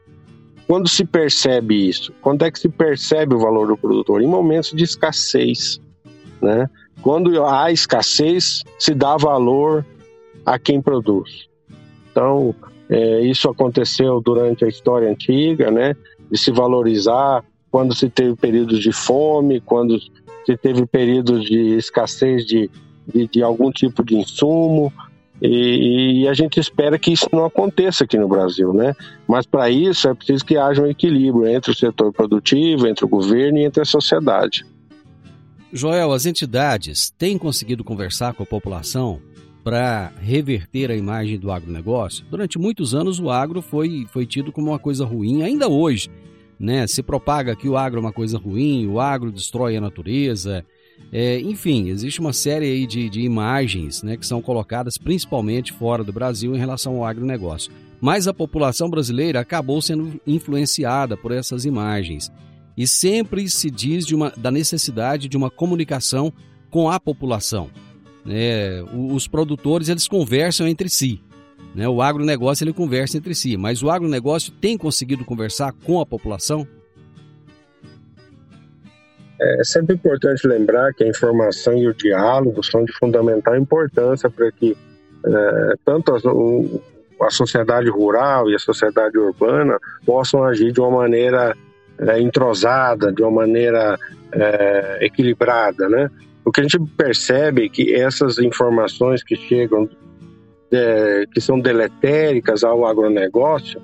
quando 0.68 0.86
se 0.86 1.02
percebe 1.02 1.88
isso? 1.88 2.12
Quando 2.20 2.44
é 2.44 2.50
que 2.50 2.58
se 2.58 2.68
percebe 2.68 3.34
o 3.34 3.38
valor 3.38 3.68
do 3.68 3.76
produtor? 3.76 4.20
Em 4.20 4.26
momentos 4.26 4.72
de 4.72 4.84
escassez. 4.84 5.80
Né? 6.42 6.68
Quando 7.00 7.42
há 7.46 7.72
escassez, 7.72 8.62
se 8.78 8.92
dá 8.92 9.16
valor 9.16 9.84
a 10.44 10.58
quem 10.58 10.82
produz. 10.82 11.48
Então, 12.10 12.54
é, 12.90 13.20
isso 13.22 13.48
aconteceu 13.48 14.20
durante 14.20 14.62
a 14.62 14.68
história 14.68 15.10
antiga, 15.10 15.70
né? 15.70 15.96
de 16.30 16.36
se 16.36 16.50
valorizar 16.50 17.42
quando 17.70 17.94
se 17.94 18.08
teve 18.08 18.34
períodos 18.34 18.80
de 18.80 18.92
fome, 18.92 19.60
quando 19.60 19.98
se 20.46 20.56
teve 20.56 20.86
períodos 20.86 21.44
de 21.44 21.76
escassez 21.76 22.44
de, 22.46 22.70
de, 23.06 23.28
de 23.28 23.42
algum 23.42 23.70
tipo 23.70 24.04
de 24.04 24.16
insumo. 24.16 24.92
E, 25.40 26.22
e, 26.22 26.28
a 26.28 26.34
gente 26.34 26.58
espera 26.58 26.98
que 26.98 27.12
isso 27.12 27.28
não 27.32 27.44
aconteça 27.44 28.02
aqui 28.02 28.18
no 28.18 28.26
Brasil, 28.26 28.72
né? 28.72 28.96
Mas 29.26 29.46
para 29.46 29.70
isso 29.70 30.08
é 30.08 30.14
preciso 30.14 30.44
que 30.44 30.56
haja 30.56 30.82
um 30.82 30.86
equilíbrio 30.86 31.46
entre 31.46 31.70
o 31.70 31.74
setor 31.76 32.12
produtivo, 32.12 32.88
entre 32.88 33.04
o 33.04 33.08
governo 33.08 33.58
e 33.58 33.64
entre 33.64 33.82
a 33.82 33.84
sociedade. 33.84 34.66
Joel, 35.72 36.12
as 36.12 36.26
entidades 36.26 37.10
têm 37.10 37.38
conseguido 37.38 37.84
conversar 37.84 38.34
com 38.34 38.42
a 38.42 38.46
população 38.46 39.20
para 39.62 40.10
reverter 40.22 40.90
a 40.90 40.96
imagem 40.96 41.38
do 41.38 41.52
agronegócio? 41.52 42.24
Durante 42.30 42.58
muitos 42.58 42.94
anos 42.94 43.20
o 43.20 43.28
agro 43.28 43.60
foi, 43.60 44.06
foi 44.10 44.24
tido 44.24 44.50
como 44.50 44.70
uma 44.70 44.78
coisa 44.78 45.04
ruim, 45.04 45.42
ainda 45.42 45.68
hoje. 45.68 46.10
Né? 46.58 46.86
Se 46.86 47.02
propaga 47.02 47.54
que 47.54 47.68
o 47.68 47.76
agro 47.76 47.98
é 47.98 48.00
uma 48.00 48.12
coisa 48.12 48.38
ruim, 48.38 48.86
o 48.86 49.00
agro 49.00 49.30
destrói 49.30 49.76
a 49.76 49.80
natureza. 49.80 50.64
É, 51.12 51.40
enfim, 51.40 51.88
existe 51.88 52.20
uma 52.20 52.32
série 52.32 52.66
aí 52.66 52.86
de, 52.86 53.08
de 53.08 53.20
imagens 53.20 54.02
né, 54.02 54.16
que 54.16 54.26
são 54.26 54.42
colocadas 54.42 54.98
principalmente 54.98 55.72
fora 55.72 56.02
do 56.02 56.12
Brasil 56.12 56.54
em 56.54 56.58
relação 56.58 56.96
ao 56.96 57.04
agronegócio. 57.04 57.72
Mas 58.00 58.28
a 58.28 58.34
população 58.34 58.90
brasileira 58.90 59.40
acabou 59.40 59.80
sendo 59.80 60.20
influenciada 60.26 61.16
por 61.16 61.32
essas 61.32 61.64
imagens 61.64 62.30
e 62.76 62.86
sempre 62.86 63.48
se 63.48 63.70
diz 63.70 64.10
uma, 64.12 64.32
da 64.36 64.50
necessidade 64.50 65.28
de 65.28 65.36
uma 65.36 65.50
comunicação 65.50 66.32
com 66.70 66.88
a 66.88 67.00
população. 67.00 67.70
É, 68.28 68.84
os 68.92 69.26
produtores 69.26 69.88
eles 69.88 70.06
conversam 70.06 70.68
entre 70.68 70.88
si, 70.88 71.20
né? 71.74 71.88
o 71.88 72.02
agronegócio 72.02 72.64
ele 72.64 72.72
conversa 72.72 73.16
entre 73.16 73.34
si, 73.34 73.56
mas 73.56 73.82
o 73.82 73.90
agronegócio 73.90 74.52
tem 74.52 74.76
conseguido 74.76 75.24
conversar 75.24 75.72
com 75.84 76.00
a 76.00 76.06
população? 76.06 76.66
É 79.40 79.62
sempre 79.62 79.94
importante 79.94 80.46
lembrar 80.48 80.92
que 80.92 81.04
a 81.04 81.08
informação 81.08 81.74
e 81.74 81.86
o 81.86 81.94
diálogo 81.94 82.62
são 82.64 82.84
de 82.84 82.92
fundamental 82.92 83.56
importância 83.56 84.28
para 84.28 84.50
que 84.50 84.76
é, 85.24 85.74
tanto 85.84 86.12
a, 86.12 87.26
a 87.26 87.30
sociedade 87.30 87.88
rural 87.88 88.50
e 88.50 88.54
a 88.54 88.58
sociedade 88.58 89.16
urbana 89.16 89.78
possam 90.04 90.42
agir 90.44 90.72
de 90.72 90.80
uma 90.80 90.90
maneira 90.90 91.56
é, 92.00 92.20
entrosada, 92.20 93.12
de 93.12 93.22
uma 93.22 93.30
maneira 93.30 93.96
é, 94.32 94.98
equilibrada, 95.02 95.88
né? 95.88 96.10
O 96.44 96.50
que 96.50 96.60
a 96.60 96.62
gente 96.62 96.78
percebe 96.96 97.66
é 97.66 97.68
que 97.68 97.94
essas 97.94 98.38
informações 98.38 99.22
que 99.22 99.36
chegam, 99.36 99.88
é, 100.72 101.24
que 101.32 101.40
são 101.40 101.58
deletéricas 101.58 102.64
ao 102.64 102.86
agronegócio, 102.86 103.80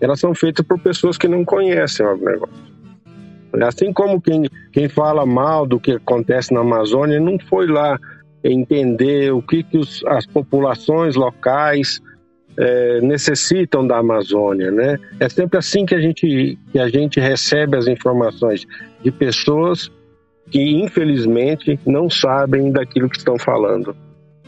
elas 0.00 0.18
são 0.18 0.34
feitas 0.34 0.66
por 0.66 0.78
pessoas 0.78 1.16
que 1.16 1.28
não 1.28 1.44
conhecem 1.44 2.04
o 2.04 2.10
agronegócio. 2.10 2.72
Assim 3.62 3.92
como 3.92 4.20
quem, 4.20 4.48
quem 4.72 4.88
fala 4.88 5.26
mal 5.26 5.66
do 5.66 5.78
que 5.78 5.92
acontece 5.92 6.54
na 6.54 6.60
Amazônia 6.60 7.20
não 7.20 7.38
foi 7.38 7.66
lá 7.66 7.98
entender 8.42 9.32
o 9.32 9.42
que, 9.42 9.62
que 9.62 9.78
os, 9.78 10.02
as 10.06 10.26
populações 10.26 11.14
locais 11.14 12.00
é, 12.58 13.00
necessitam 13.00 13.86
da 13.86 13.98
Amazônia, 13.98 14.70
né? 14.70 14.98
É 15.20 15.28
sempre 15.28 15.58
assim 15.58 15.86
que 15.86 15.94
a 15.94 16.00
gente 16.00 16.58
que 16.70 16.78
a 16.78 16.88
gente 16.88 17.20
recebe 17.20 17.76
as 17.76 17.86
informações 17.86 18.66
de 19.02 19.10
pessoas 19.10 19.90
que 20.50 20.60
infelizmente 20.82 21.78
não 21.86 22.10
sabem 22.10 22.70
daquilo 22.70 23.08
que 23.08 23.16
estão 23.16 23.38
falando. 23.38 23.96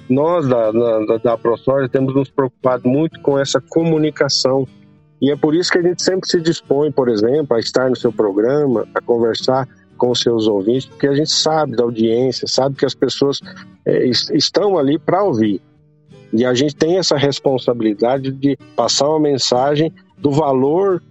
Nós 0.08 0.46
da 0.46 0.70
da, 0.70 1.16
da 1.16 1.38
ProSoja 1.38 1.88
temos 1.88 2.14
nos 2.14 2.30
preocupado 2.30 2.88
muito 2.88 3.20
com 3.20 3.38
essa 3.38 3.60
comunicação 3.60 4.66
e 5.24 5.30
é 5.30 5.36
por 5.36 5.54
isso 5.54 5.72
que 5.72 5.78
a 5.78 5.82
gente 5.82 6.02
sempre 6.02 6.28
se 6.28 6.38
dispõe, 6.38 6.92
por 6.92 7.08
exemplo, 7.08 7.56
a 7.56 7.58
estar 7.60 7.88
no 7.88 7.96
seu 7.96 8.12
programa, 8.12 8.86
a 8.94 9.00
conversar 9.00 9.66
com 9.96 10.10
os 10.10 10.20
seus 10.20 10.46
ouvintes, 10.46 10.84
porque 10.84 11.06
a 11.06 11.14
gente 11.14 11.30
sabe 11.30 11.76
da 11.76 11.84
audiência, 11.84 12.46
sabe 12.46 12.76
que 12.76 12.84
as 12.84 12.94
pessoas 12.94 13.40
é, 13.86 14.04
estão 14.06 14.76
ali 14.76 14.98
para 14.98 15.22
ouvir. 15.22 15.62
E 16.30 16.44
a 16.44 16.52
gente 16.52 16.76
tem 16.76 16.98
essa 16.98 17.16
responsabilidade 17.16 18.32
de 18.32 18.58
passar 18.76 19.08
uma 19.08 19.20
mensagem 19.20 19.90
do 20.18 20.30
valor 20.30 21.02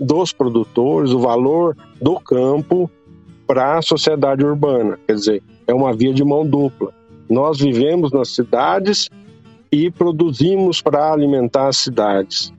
dos 0.00 0.32
produtores, 0.32 1.12
o 1.12 1.20
valor 1.20 1.76
do 2.00 2.18
campo 2.18 2.90
para 3.46 3.78
a 3.78 3.82
sociedade 3.82 4.44
urbana. 4.44 4.98
Quer 5.06 5.14
dizer, 5.14 5.42
é 5.66 5.74
uma 5.74 5.94
via 5.94 6.12
de 6.12 6.24
mão 6.24 6.44
dupla. 6.44 6.92
Nós 7.32 7.58
vivemos 7.58 8.12
nas 8.12 8.28
cidades 8.28 9.08
e 9.72 9.90
produzimos 9.90 10.82
para 10.82 11.14
alimentar 11.14 11.68
as 11.68 11.78
cidades. 11.78 12.52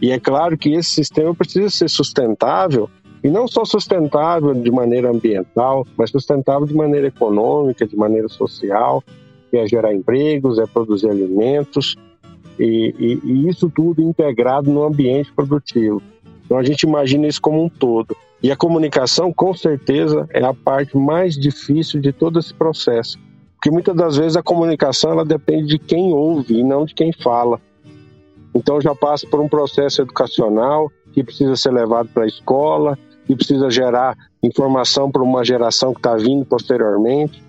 E 0.00 0.10
é 0.10 0.18
claro 0.18 0.56
que 0.56 0.72
esse 0.72 0.88
sistema 0.88 1.34
precisa 1.34 1.68
ser 1.68 1.90
sustentável, 1.90 2.88
e 3.22 3.28
não 3.28 3.46
só 3.46 3.62
sustentável 3.66 4.54
de 4.54 4.70
maneira 4.70 5.10
ambiental, 5.10 5.86
mas 5.98 6.08
sustentável 6.08 6.66
de 6.66 6.72
maneira 6.72 7.08
econômica, 7.08 7.86
de 7.86 7.94
maneira 7.94 8.26
social, 8.26 9.04
que 9.50 9.58
é 9.58 9.66
gerar 9.66 9.92
empregos, 9.92 10.58
é 10.58 10.64
produzir 10.64 11.10
alimentos, 11.10 11.94
e, 12.58 12.94
e, 12.98 13.20
e, 13.22 13.48
isso 13.50 13.68
tudo 13.68 14.00
integrado 14.00 14.70
no 14.70 14.82
ambiente 14.82 15.30
produtivo. 15.30 16.00
Então 16.46 16.56
a 16.56 16.62
gente 16.62 16.84
imagina 16.84 17.26
isso 17.26 17.42
como 17.42 17.62
um 17.62 17.68
todo. 17.68 18.16
E 18.42 18.50
a 18.50 18.56
comunicação, 18.56 19.30
com 19.30 19.52
certeza, 19.52 20.26
é 20.32 20.42
a 20.42 20.54
parte 20.54 20.96
mais 20.96 21.34
difícil 21.34 22.00
de 22.00 22.12
todo 22.12 22.38
esse 22.38 22.54
processo. 22.54 23.18
Porque 23.60 23.70
muitas 23.70 23.94
das 23.94 24.16
vezes 24.16 24.38
a 24.38 24.42
comunicação 24.42 25.10
ela 25.10 25.24
depende 25.24 25.66
de 25.66 25.78
quem 25.78 26.14
ouve 26.14 26.58
e 26.60 26.64
não 26.64 26.86
de 26.86 26.94
quem 26.94 27.12
fala. 27.12 27.60
Então 28.54 28.80
já 28.80 28.94
passa 28.94 29.26
por 29.26 29.38
um 29.38 29.48
processo 29.48 30.00
educacional 30.00 30.90
que 31.12 31.22
precisa 31.22 31.54
ser 31.56 31.70
levado 31.70 32.08
para 32.08 32.24
a 32.24 32.26
escola, 32.26 32.98
que 33.26 33.36
precisa 33.36 33.68
gerar 33.70 34.16
informação 34.42 35.10
para 35.10 35.22
uma 35.22 35.44
geração 35.44 35.92
que 35.92 35.98
está 35.98 36.16
vindo 36.16 36.42
posteriormente. 36.46 37.42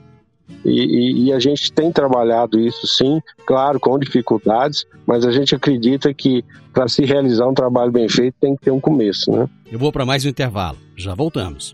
E, 0.66 0.82
e, 0.82 1.24
e, 1.28 1.34
a 1.34 1.40
gente 1.40 1.72
tem 1.72 1.94
trabalhado 1.94 2.60
isso 2.60 2.86
sim, 2.86 3.22
claro, 3.46 3.80
com 3.80 3.98
dificuldades, 3.98 4.86
mas 5.08 5.26
a 5.26 5.32
gente 5.32 5.56
acredita 5.56 6.14
que 6.14 6.44
para 6.74 6.90
se 6.90 7.06
realizar 7.06 7.48
um 7.48 7.54
trabalho 7.54 7.90
bem 7.90 8.10
feito 8.10 8.36
tem 8.42 8.54
que 8.58 8.64
ter 8.64 8.72
um 8.72 8.80
começo, 8.80 9.32
né? 9.32 9.48
Eu 9.72 9.80
vou 9.80 9.94
para 9.94 10.06
mais 10.06 10.26
um 10.26 10.30
intervalo. 10.30 10.78
Já 10.98 11.16
voltamos. 11.16 11.74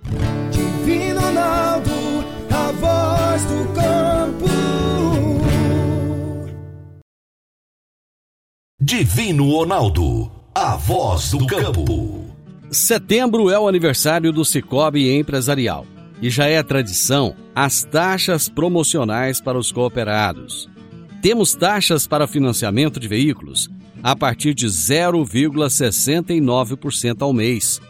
Divino 8.90 9.52
Ronaldo, 9.52 10.32
a 10.56 10.78
voz 10.78 11.32
do 11.32 11.46
campo. 11.46 12.34
Setembro 12.72 13.50
é 13.50 13.60
o 13.60 13.68
aniversário 13.68 14.32
do 14.32 14.46
Cicobi 14.46 15.14
Empresarial 15.14 15.86
e 16.22 16.30
já 16.30 16.46
é 16.46 16.64
tradição 16.64 17.36
as 17.54 17.84
taxas 17.84 18.48
promocionais 18.48 19.42
para 19.42 19.58
os 19.58 19.74
cooperados. 19.74 20.70
Temos 21.22 21.54
taxas 21.54 22.08
para 22.08 22.28
financiamento 22.28 22.98
de 22.98 23.10
veículos 23.10 23.70
a 24.02 24.16
partir 24.16 24.54
de 24.54 24.68
0,69% 24.68 27.24
ao 27.24 27.34
mês. 27.34 27.82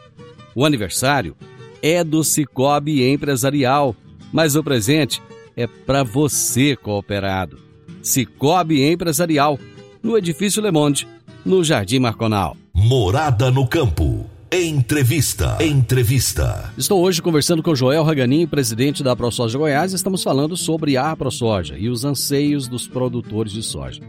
O 0.56 0.66
aniversário 0.66 1.38
é 1.80 2.04
do 2.04 2.24
Cicobi 2.24 3.08
Empresarial, 3.08 3.96
mas 4.34 4.56
o 4.56 4.64
presente 4.64 5.22
é 5.56 5.68
para 5.68 6.02
você, 6.02 6.76
cooperado. 6.76 7.60
Cicobi 8.02 8.84
Empresarial, 8.84 9.60
no 10.02 10.18
Edifício 10.18 10.62
Le 10.62 10.72
Monde, 10.72 11.08
no 11.46 11.64
Jardim 11.64 12.00
Marconal. 12.00 12.56
Morada 12.74 13.52
no 13.52 13.68
Campo. 13.68 14.26
Entrevista. 14.52 15.58
Entrevista. 15.60 16.74
Estou 16.78 17.04
hoje 17.04 17.22
conversando 17.22 17.62
com 17.62 17.76
Joel 17.76 18.04
Raganin, 18.04 18.48
presidente 18.48 19.04
da 19.04 19.16
ProSoja 19.16 19.58
Goiás. 19.58 19.92
Estamos 19.92 20.24
falando 20.24 20.56
sobre 20.56 20.96
a 20.96 21.14
ProSoja 21.16 21.78
e 21.78 21.90
os 21.90 22.06
anseios 22.06 22.68
dos 22.68 22.88
produtores 22.88 23.52
de 23.52 23.62
soja. 23.62 24.02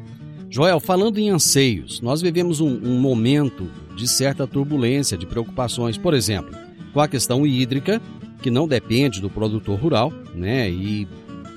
Joel, 0.48 0.79
falando 0.79 1.18
em 1.18 1.31
anseios, 1.31 2.01
nós 2.01 2.22
vivemos 2.22 2.61
um, 2.61 2.68
um 2.68 3.01
momento 3.01 3.68
de 3.96 4.07
certa 4.07 4.46
turbulência, 4.46 5.18
de 5.18 5.27
preocupações, 5.27 5.98
por 5.98 6.14
exemplo, 6.14 6.57
com 6.92 7.01
a 7.01 7.09
questão 7.09 7.44
hídrica, 7.44 8.01
que 8.40 8.51
não 8.51 8.68
depende 8.68 9.20
do 9.20 9.29
produtor 9.29 9.79
rural, 9.79 10.12
né? 10.35 10.70
E 10.70 11.09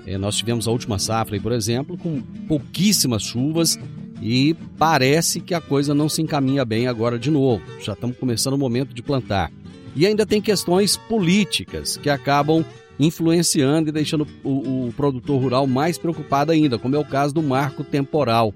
é, 0.07 0.17
nós 0.17 0.35
tivemos 0.35 0.67
a 0.67 0.71
última 0.71 0.97
safra, 0.97 1.35
aí, 1.35 1.39
por 1.39 1.51
exemplo, 1.51 1.97
com 1.97 2.19
pouquíssimas 2.47 3.21
chuvas 3.21 3.77
e 4.21 4.55
parece 4.77 5.39
que 5.39 5.53
a 5.53 5.59
coisa 5.59 5.93
não 5.95 6.07
se 6.07 6.21
encaminha 6.21 6.63
bem 6.63 6.87
agora 6.87 7.17
de 7.17 7.31
novo. 7.31 7.63
Já 7.79 7.93
estamos 7.93 8.17
começando 8.17 8.53
o 8.53 8.57
momento 8.57 8.93
de 8.93 9.01
plantar. 9.01 9.51
E 9.95 10.05
ainda 10.05 10.25
tem 10.25 10.41
questões 10.41 10.95
políticas 10.95 11.97
que 11.97 12.09
acabam 12.09 12.63
influenciando 12.99 13.89
e 13.89 13.91
deixando 13.91 14.27
o, 14.43 14.87
o 14.87 14.93
produtor 14.95 15.41
rural 15.41 15.65
mais 15.65 15.97
preocupado 15.97 16.51
ainda, 16.51 16.77
como 16.77 16.95
é 16.95 16.99
o 16.99 17.05
caso 17.05 17.33
do 17.33 17.41
marco 17.41 17.83
temporal. 17.83 18.53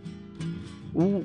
O, 0.94 1.24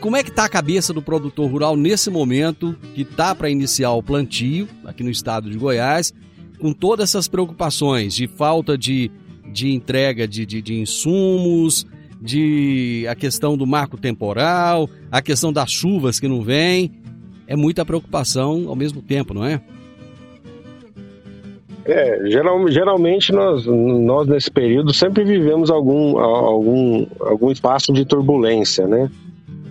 como 0.00 0.16
é 0.16 0.22
que 0.22 0.30
está 0.30 0.44
a 0.44 0.48
cabeça 0.48 0.92
do 0.92 1.00
produtor 1.00 1.50
rural 1.50 1.76
nesse 1.76 2.10
momento 2.10 2.76
que 2.94 3.02
está 3.02 3.34
para 3.34 3.48
iniciar 3.48 3.92
o 3.92 4.02
plantio 4.02 4.68
aqui 4.84 5.02
no 5.02 5.10
estado 5.10 5.50
de 5.50 5.56
Goiás, 5.56 6.12
com 6.58 6.72
todas 6.72 7.10
essas 7.10 7.28
preocupações 7.28 8.14
de 8.14 8.26
falta 8.26 8.76
de, 8.76 9.10
de 9.52 9.72
entrega 9.72 10.26
de, 10.26 10.44
de, 10.44 10.60
de 10.60 10.74
insumos, 10.74 11.86
de 12.20 13.06
a 13.08 13.14
questão 13.14 13.56
do 13.56 13.66
marco 13.66 13.96
temporal, 13.96 14.88
a 15.10 15.22
questão 15.22 15.52
das 15.52 15.70
chuvas 15.70 16.18
que 16.18 16.28
não 16.28 16.42
vêm. 16.42 16.92
É 17.46 17.56
muita 17.56 17.84
preocupação 17.84 18.68
ao 18.68 18.76
mesmo 18.76 19.00
tempo, 19.00 19.32
não 19.32 19.44
é? 19.44 19.60
É, 21.88 22.28
geral, 22.28 22.68
geralmente 22.68 23.32
nós, 23.32 23.64
nós 23.64 24.28
nesse 24.28 24.50
período 24.50 24.92
sempre 24.92 25.24
vivemos 25.24 25.70
algum, 25.70 26.18
algum, 26.18 27.06
algum 27.18 27.50
espaço 27.50 27.94
de 27.94 28.04
turbulência, 28.04 28.86
né? 28.86 29.10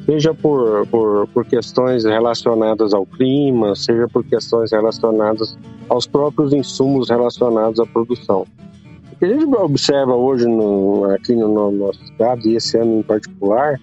Seja 0.04 0.34
por, 0.34 0.88
por, 0.88 1.28
por 1.28 1.46
questões 1.46 2.06
relacionadas 2.06 2.92
ao 2.92 3.06
clima, 3.06 3.76
seja 3.76 4.08
por 4.08 4.24
questões 4.24 4.72
relacionadas 4.72 5.56
aos 5.88 6.08
próprios 6.08 6.54
insumos 6.54 7.10
relacionados 7.10 7.80
à 7.80 7.86
produção. 7.86 8.48
Que 9.20 9.26
a 9.26 9.30
gente 9.30 9.46
observa 9.46 10.16
hoje 10.16 10.46
no, 10.46 11.06
aqui 11.06 11.34
no 11.34 11.72
nosso 11.72 12.04
estado, 12.04 12.48
e 12.48 12.56
esse 12.56 12.78
ano 12.78 13.00
em 13.00 13.04
particular, 13.04 13.80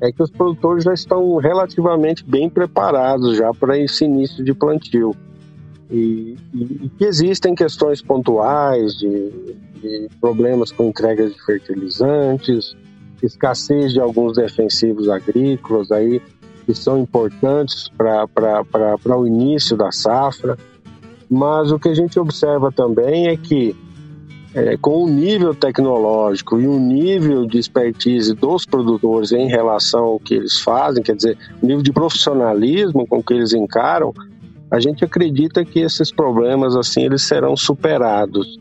é 0.00 0.10
que 0.10 0.22
os 0.22 0.30
produtores 0.30 0.84
já 0.84 0.92
estão 0.92 1.36
relativamente 1.36 2.24
bem 2.24 2.50
preparados 2.50 3.36
já 3.36 3.52
para 3.54 3.78
esse 3.78 4.04
início 4.04 4.44
de 4.44 4.52
plantio. 4.52 5.14
E, 5.90 6.36
e, 6.52 6.90
e 6.98 7.04
existem 7.04 7.54
questões 7.54 8.02
pontuais 8.02 8.94
de, 8.98 9.30
de, 9.80 10.08
problemas 10.20 10.72
com 10.72 10.88
entrega 10.88 11.28
de 11.28 11.44
fertilizantes, 11.44 12.76
escassez 13.22 13.92
de 13.92 14.00
alguns 14.00 14.36
defensivos 14.36 15.08
agrícolas 15.08 15.92
aí 15.92 16.20
que 16.66 16.74
são 16.74 16.98
importantes 16.98 17.88
para 17.96 19.16
o 19.16 19.26
início 19.26 19.76
da 19.76 19.92
safra. 19.92 20.58
Mas 21.30 21.70
o 21.70 21.78
que 21.78 21.88
a 21.88 21.94
gente 21.94 22.18
observa 22.18 22.72
também 22.72 23.28
é 23.28 23.36
que 23.36 23.74
é, 24.56 24.74
com 24.78 25.04
o 25.04 25.06
nível 25.06 25.54
tecnológico 25.54 26.58
e 26.58 26.66
o 26.66 26.78
nível 26.78 27.44
de 27.44 27.58
expertise 27.58 28.34
dos 28.34 28.64
produtores 28.64 29.30
em 29.30 29.46
relação 29.48 30.04
ao 30.04 30.18
que 30.18 30.34
eles 30.34 30.58
fazem, 30.60 31.02
quer 31.02 31.14
dizer, 31.14 31.36
o 31.62 31.66
nível 31.66 31.82
de 31.82 31.92
profissionalismo 31.92 33.06
com 33.06 33.22
que 33.22 33.34
eles 33.34 33.52
encaram, 33.52 34.14
a 34.70 34.80
gente 34.80 35.04
acredita 35.04 35.62
que 35.62 35.80
esses 35.80 36.10
problemas 36.10 36.74
assim 36.74 37.04
eles 37.04 37.20
serão 37.22 37.54
superados. 37.54 38.58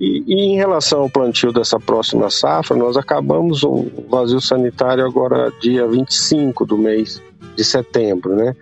E, 0.00 0.24
e, 0.26 0.34
em 0.34 0.56
relação 0.56 1.02
ao 1.02 1.10
plantio 1.10 1.52
dessa 1.52 1.78
próxima 1.78 2.28
safra, 2.28 2.76
nós 2.76 2.96
acabamos 2.96 3.62
o 3.62 3.86
vazio 4.08 4.40
sanitário 4.40 5.06
agora 5.06 5.52
dia 5.60 5.86
25 5.86 6.66
do 6.66 6.76
mês 6.76 7.22
de 7.54 7.62
setembro, 7.62 8.34
né? 8.34 8.56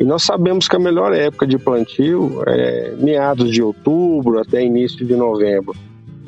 E 0.00 0.04
nós 0.04 0.22
sabemos 0.22 0.68
que 0.68 0.76
a 0.76 0.78
melhor 0.78 1.12
época 1.12 1.46
de 1.46 1.58
plantio 1.58 2.42
é 2.46 2.94
meados 2.96 3.50
de 3.50 3.62
outubro 3.62 4.38
até 4.38 4.64
início 4.64 5.04
de 5.04 5.14
novembro. 5.14 5.74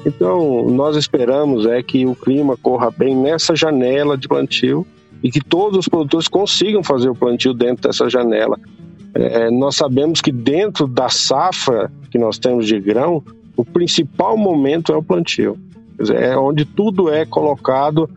Então, 0.07 0.71
nós 0.71 0.97
esperamos 0.97 1.67
é 1.67 1.83
que 1.83 2.07
o 2.07 2.15
clima 2.15 2.57
corra 2.57 2.93
bem 2.93 3.17
nessa 3.17 3.57
janela 3.57 4.17
de 4.17 4.29
plantio 4.29 4.87
e 5.21 5.33
que 5.33 5.41
todos 5.41 5.81
os 5.81 5.89
produtores 5.89 6.29
consigam 6.29 6.85
fazer 6.85 7.09
o 7.09 7.15
plantio 7.15 7.53
dentro 7.53 7.89
dessa 7.89 8.09
janela. 8.09 8.57
É, 9.13 9.51
nós 9.51 9.75
sabemos 9.75 10.21
que 10.21 10.31
dentro 10.31 10.87
da 10.87 11.09
safra 11.09 11.91
que 12.09 12.19
nós 12.19 12.39
temos 12.39 12.69
de 12.69 12.79
grão, 12.79 13.21
o 13.57 13.65
principal 13.65 14.37
momento 14.37 14.93
é 14.93 14.97
o 14.97 15.03
plantio. 15.03 15.59
Dizer, 15.99 16.23
é 16.23 16.37
onde 16.37 16.65
tudo 16.65 17.11
é 17.11 17.27
colocado 17.27 18.09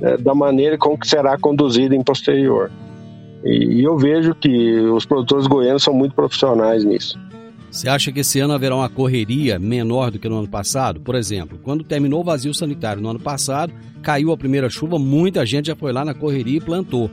é, 0.00 0.16
da 0.16 0.34
maneira 0.34 0.78
como 0.78 0.98
que 0.98 1.06
será 1.06 1.36
conduzido 1.36 1.94
em 1.94 2.02
posterior. 2.02 2.70
E, 3.44 3.80
e 3.80 3.84
eu 3.84 3.98
vejo 3.98 4.34
que 4.34 4.78
os 4.80 5.04
produtores 5.04 5.46
goianos 5.46 5.82
são 5.82 5.92
muito 5.92 6.14
profissionais 6.14 6.86
nisso. 6.86 7.18
Você 7.74 7.88
acha 7.88 8.12
que 8.12 8.20
esse 8.20 8.38
ano 8.38 8.54
haverá 8.54 8.76
uma 8.76 8.88
correria 8.88 9.58
menor 9.58 10.12
do 10.12 10.18
que 10.20 10.28
no 10.28 10.38
ano 10.38 10.48
passado? 10.48 11.00
Por 11.00 11.16
exemplo, 11.16 11.58
quando 11.60 11.82
terminou 11.82 12.20
o 12.20 12.24
vazio 12.24 12.54
sanitário 12.54 13.02
no 13.02 13.08
ano 13.08 13.18
passado, 13.18 13.74
caiu 14.00 14.30
a 14.30 14.36
primeira 14.36 14.70
chuva, 14.70 14.96
muita 14.96 15.44
gente 15.44 15.66
já 15.66 15.74
foi 15.74 15.92
lá 15.92 16.04
na 16.04 16.14
correria 16.14 16.58
e 16.58 16.60
plantou. 16.60 17.10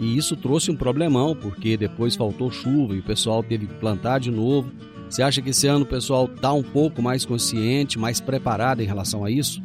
E 0.00 0.16
isso 0.18 0.34
trouxe 0.34 0.68
um 0.68 0.74
problemão, 0.74 1.36
porque 1.36 1.76
depois 1.76 2.16
faltou 2.16 2.50
chuva 2.50 2.96
e 2.96 2.98
o 2.98 3.04
pessoal 3.04 3.40
teve 3.40 3.68
que 3.68 3.74
plantar 3.74 4.18
de 4.18 4.32
novo. 4.32 4.72
Você 5.08 5.22
acha 5.22 5.40
que 5.40 5.50
esse 5.50 5.68
ano 5.68 5.84
o 5.84 5.88
pessoal 5.88 6.24
está 6.24 6.52
um 6.52 6.62
pouco 6.64 7.00
mais 7.00 7.24
consciente, 7.24 7.96
mais 7.96 8.20
preparado 8.20 8.80
em 8.80 8.86
relação 8.86 9.24
a 9.24 9.30
isso? 9.30 9.62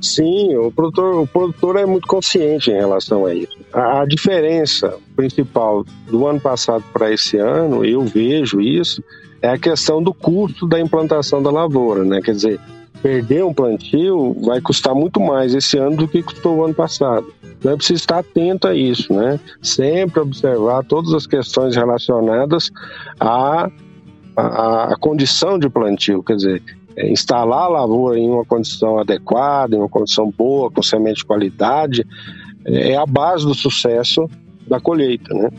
Sim, 0.00 0.56
o 0.56 0.72
produtor, 0.72 1.16
o 1.16 1.26
produtor 1.26 1.76
é 1.76 1.84
muito 1.84 2.08
consciente 2.08 2.70
em 2.70 2.76
relação 2.76 3.26
a 3.26 3.34
isso. 3.34 3.59
A, 3.72 4.04
diferença 4.04 4.96
principal 5.14 5.84
do 6.08 6.26
ano 6.26 6.40
passado 6.40 6.84
para 6.92 7.12
esse 7.12 7.36
ano, 7.36 7.84
eu 7.84 8.02
vejo 8.02 8.60
isso, 8.60 9.02
é 9.40 9.48
a 9.48 9.58
questão 9.58 10.02
do 10.02 10.12
custo 10.12 10.66
da 10.66 10.80
implantação 10.80 11.42
da 11.42 11.50
lavoura, 11.50 12.04
né? 12.04 12.20
Quer 12.20 12.34
dizer, 12.34 12.60
perder 13.02 13.44
um 13.44 13.54
plantio 13.54 14.34
vai 14.42 14.60
custar 14.60 14.94
muito 14.94 15.20
mais 15.20 15.54
esse 15.54 15.78
ano 15.78 15.96
do 15.96 16.08
que 16.08 16.22
custou 16.22 16.56
o 16.56 16.64
ano 16.64 16.74
passado. 16.74 17.26
Então 17.58 17.72
é 17.72 17.76
preciso 17.76 18.00
estar 18.00 18.18
atento 18.18 18.66
a 18.66 18.74
isso, 18.74 19.12
né? 19.12 19.38
Sempre 19.62 20.20
observar 20.20 20.84
todas 20.84 21.12
as 21.14 21.26
questões 21.26 21.76
relacionadas 21.76 22.70
à, 23.18 23.70
à, 24.36 24.92
à 24.92 24.96
condição 24.98 25.58
de 25.58 25.68
plantio, 25.68 26.22
quer 26.22 26.36
dizer, 26.36 26.62
é, 26.96 27.08
instalar 27.10 27.64
a 27.64 27.68
lavoura 27.68 28.18
em 28.18 28.28
uma 28.28 28.44
condição 28.44 28.98
adequada, 28.98 29.76
em 29.76 29.78
uma 29.78 29.88
condição 29.88 30.32
boa, 30.36 30.70
com 30.70 30.82
semente 30.82 31.18
de 31.18 31.24
qualidade, 31.24 32.06
é, 32.64 32.92
é 32.92 32.96
a 32.96 33.06
base 33.06 33.44
do 33.44 33.54
sucesso 33.54 34.28
da 34.66 34.80
colheita, 34.80 35.34
né? 35.34 35.50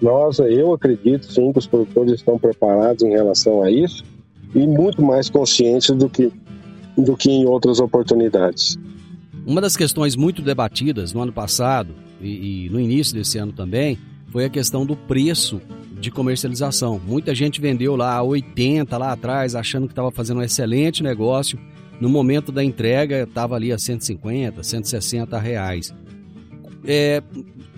Nós, 0.00 0.38
eu 0.38 0.72
acredito 0.72 1.32
sim 1.32 1.52
que 1.52 1.58
os 1.58 1.66
produtores 1.66 2.12
estão 2.12 2.38
preparados 2.38 3.02
em 3.02 3.10
relação 3.10 3.62
a 3.62 3.70
isso 3.70 4.04
e 4.54 4.66
muito 4.66 5.02
mais 5.02 5.30
conscientes 5.30 5.90
do 5.90 6.08
que 6.08 6.30
do 6.96 7.16
que 7.16 7.28
em 7.28 7.44
outras 7.44 7.80
oportunidades. 7.80 8.78
Uma 9.44 9.60
das 9.60 9.76
questões 9.76 10.14
muito 10.14 10.40
debatidas 10.40 11.12
no 11.12 11.20
ano 11.20 11.32
passado 11.32 11.94
e, 12.20 12.66
e 12.66 12.70
no 12.70 12.78
início 12.78 13.14
desse 13.14 13.36
ano 13.36 13.52
também 13.52 13.98
foi 14.30 14.44
a 14.44 14.48
questão 14.48 14.86
do 14.86 14.96
preço 14.96 15.60
de 16.00 16.10
comercialização. 16.10 17.00
Muita 17.04 17.34
gente 17.34 17.60
vendeu 17.60 17.96
lá 17.96 18.14
a 18.14 18.22
80 18.22 18.96
lá 18.96 19.12
atrás, 19.12 19.54
achando 19.54 19.86
que 19.86 19.92
estava 19.92 20.10
fazendo 20.10 20.38
um 20.38 20.42
excelente 20.42 21.02
negócio. 21.02 21.58
No 22.00 22.08
momento 22.08 22.50
da 22.50 22.62
entrega, 22.62 23.22
estava 23.22 23.54
ali 23.54 23.72
a 23.72 23.78
150, 23.78 24.62
160 24.62 25.38
reais. 25.38 25.94
É, 26.86 27.22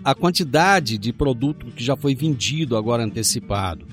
a 0.04 0.14
quantidade 0.14 0.98
de 0.98 1.12
produto 1.12 1.66
que 1.66 1.82
já 1.82 1.96
foi 1.96 2.14
vendido 2.14 2.76
agora 2.76 3.02
antecipado, 3.04 3.86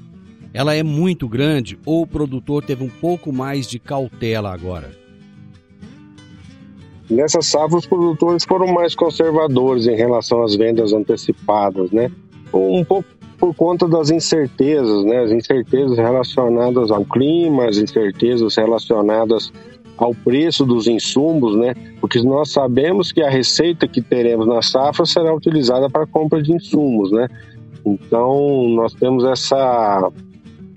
ela 0.53 0.74
é 0.74 0.84
muito 0.84 1.28
grande 1.28 1.78
ou 1.86 2.03
o 2.03 2.07
produtor 2.07 2.64
teve 2.64 2.84
um 2.84 2.89
pouco 2.89 3.32
mais 3.32 3.68
de 3.68 3.80
cautela 3.80 4.53
agora? 4.53 4.91
Nessa 7.09 7.41
safra, 7.41 7.78
os 7.78 7.86
produtores 7.86 8.43
foram 8.43 8.68
mais 8.68 8.95
conservadores 8.95 9.88
em 9.88 9.95
relação 9.95 10.41
às 10.41 10.55
vendas 10.55 10.93
antecipadas, 10.93 11.91
né? 11.91 12.11
Um 12.53 12.84
pouco 12.84 13.07
por 13.38 13.53
conta 13.53 13.88
das 13.88 14.09
incertezas, 14.09 15.03
né? 15.03 15.20
As 15.24 15.32
incertezas 15.32 15.97
relacionadas 15.97 16.91
ao 16.91 17.03
clima, 17.03 17.66
as 17.66 17.78
incertezas 17.78 18.55
relacionadas 18.55 19.51
ao 19.97 20.13
preço 20.13 20.65
dos 20.65 20.87
insumos, 20.87 21.55
né? 21.55 21.73
Porque 22.01 22.21
nós 22.21 22.51
sabemos 22.51 23.11
que 23.11 23.21
a 23.21 23.29
receita 23.29 23.87
que 23.87 24.01
teremos 24.01 24.47
na 24.47 24.61
safra 24.61 25.05
será 25.05 25.33
utilizada 25.33 25.89
para 25.89 26.07
compra 26.07 26.41
de 26.41 26.51
insumos, 26.51 27.11
né? 27.11 27.27
Então, 27.85 28.69
nós 28.69 28.93
temos 28.93 29.23
essa 29.23 30.11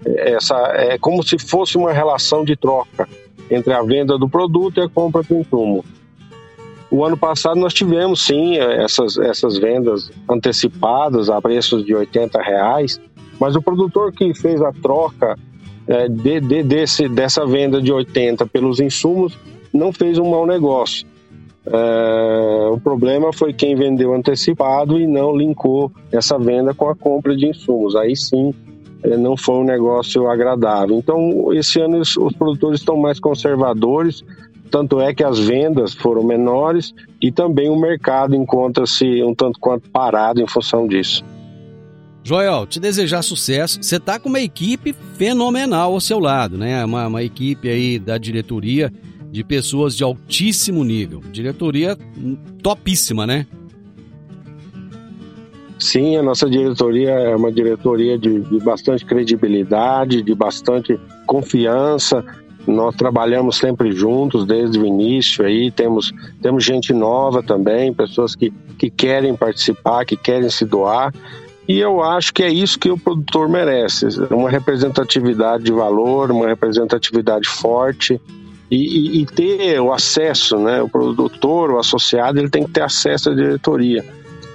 essa 0.04 0.54
é 0.74 0.98
como 0.98 1.22
se 1.22 1.38
fosse 1.38 1.76
uma 1.76 1.92
relação 1.92 2.44
de 2.44 2.54
troca 2.56 3.08
entre 3.50 3.72
a 3.72 3.82
venda 3.82 4.16
do 4.18 4.28
produto 4.28 4.78
e 4.78 4.82
a 4.82 4.88
compra 4.88 5.22
do 5.22 5.34
insumo. 5.34 5.84
O 6.90 7.04
ano 7.04 7.16
passado 7.16 7.58
nós 7.58 7.74
tivemos 7.74 8.24
sim 8.24 8.56
essas, 8.58 9.18
essas 9.18 9.58
vendas 9.58 10.10
antecipadas 10.30 11.28
a 11.28 11.40
preços 11.40 11.84
de 11.84 11.94
80 11.94 12.40
reais, 12.40 13.00
mas 13.40 13.56
o 13.56 13.62
produtor 13.62 14.12
que 14.12 14.32
fez 14.34 14.62
a 14.62 14.72
troca 14.72 15.36
é, 15.88 16.08
de, 16.08 16.40
de, 16.40 16.62
desse, 16.62 17.08
dessa 17.08 17.46
venda 17.46 17.80
de 17.80 17.92
80 17.92 18.46
pelos 18.46 18.80
insumos 18.80 19.38
não 19.72 19.92
fez 19.92 20.18
um 20.18 20.30
mau 20.30 20.46
negócio. 20.46 21.06
É, 21.66 22.68
o 22.70 22.78
problema 22.78 23.32
foi 23.32 23.52
quem 23.52 23.74
vendeu 23.74 24.14
antecipado 24.14 24.98
e 25.00 25.06
não 25.06 25.36
linkou 25.36 25.90
essa 26.12 26.38
venda 26.38 26.72
com 26.72 26.88
a 26.88 26.94
compra 26.94 27.36
de 27.36 27.46
insumos. 27.46 27.96
Aí 27.96 28.16
sim 28.16 28.54
é, 29.02 29.16
não 29.16 29.36
foi 29.36 29.56
um 29.56 29.64
negócio 29.64 30.28
agradável. 30.28 30.96
Então, 30.96 31.52
esse 31.52 31.80
ano 31.80 31.98
os, 31.98 32.16
os 32.16 32.32
produtores 32.34 32.80
estão 32.80 32.96
mais 32.96 33.18
conservadores, 33.18 34.24
tanto 34.70 35.00
é 35.00 35.14
que 35.14 35.24
as 35.24 35.38
vendas 35.38 35.94
foram 35.94 36.22
menores 36.22 36.94
e 37.20 37.30
também 37.30 37.68
o 37.68 37.76
mercado 37.76 38.34
encontra-se 38.34 39.22
um 39.22 39.34
tanto 39.34 39.58
quanto 39.60 39.90
parado 39.90 40.40
em 40.40 40.46
função 40.46 40.86
disso. 40.86 41.24
Joel, 42.26 42.66
te 42.66 42.80
desejar 42.80 43.22
sucesso. 43.22 43.78
Você 43.80 43.98
está 43.98 44.18
com 44.18 44.28
uma 44.28 44.40
equipe 44.40 44.92
fenomenal 45.16 45.92
ao 45.92 46.00
seu 46.00 46.18
lado, 46.18 46.58
né? 46.58 46.84
Uma, 46.84 47.06
uma 47.06 47.22
equipe 47.22 47.68
aí 47.68 48.00
da 48.00 48.18
diretoria 48.18 48.92
de 49.30 49.44
pessoas 49.44 49.96
de 49.96 50.02
altíssimo 50.02 50.82
nível. 50.82 51.22
Diretoria 51.30 51.96
topíssima, 52.60 53.28
né? 53.28 53.46
Sim, 55.78 56.16
a 56.16 56.22
nossa 56.24 56.50
diretoria 56.50 57.10
é 57.10 57.36
uma 57.36 57.52
diretoria 57.52 58.18
de, 58.18 58.40
de 58.40 58.58
bastante 58.58 59.04
credibilidade, 59.04 60.20
de 60.20 60.34
bastante 60.34 60.98
confiança. 61.28 62.24
Nós 62.66 62.96
trabalhamos 62.96 63.56
sempre 63.56 63.92
juntos 63.92 64.44
desde 64.44 64.80
o 64.80 64.84
início 64.84 65.44
aí, 65.44 65.70
temos, 65.70 66.12
temos 66.42 66.64
gente 66.64 66.92
nova 66.92 67.40
também, 67.40 67.94
pessoas 67.94 68.34
que, 68.34 68.52
que 68.76 68.90
querem 68.90 69.36
participar, 69.36 70.04
que 70.04 70.16
querem 70.16 70.50
se 70.50 70.64
doar. 70.64 71.14
E 71.68 71.78
eu 71.80 72.00
acho 72.02 72.32
que 72.32 72.42
é 72.42 72.48
isso 72.48 72.78
que 72.78 72.90
o 72.90 72.98
produtor 72.98 73.48
merece: 73.48 74.06
uma 74.30 74.48
representatividade 74.50 75.64
de 75.64 75.72
valor, 75.72 76.30
uma 76.30 76.46
representatividade 76.46 77.48
forte 77.48 78.20
e, 78.70 78.76
e, 78.76 79.22
e, 79.22 79.26
ter 79.26 79.80
o 79.80 79.92
acesso, 79.92 80.58
né? 80.58 80.80
O 80.80 80.88
produtor, 80.88 81.72
o 81.72 81.78
associado, 81.78 82.38
ele 82.38 82.50
tem 82.50 82.64
que 82.64 82.70
ter 82.70 82.82
acesso 82.82 83.30
à 83.30 83.34
diretoria. 83.34 84.04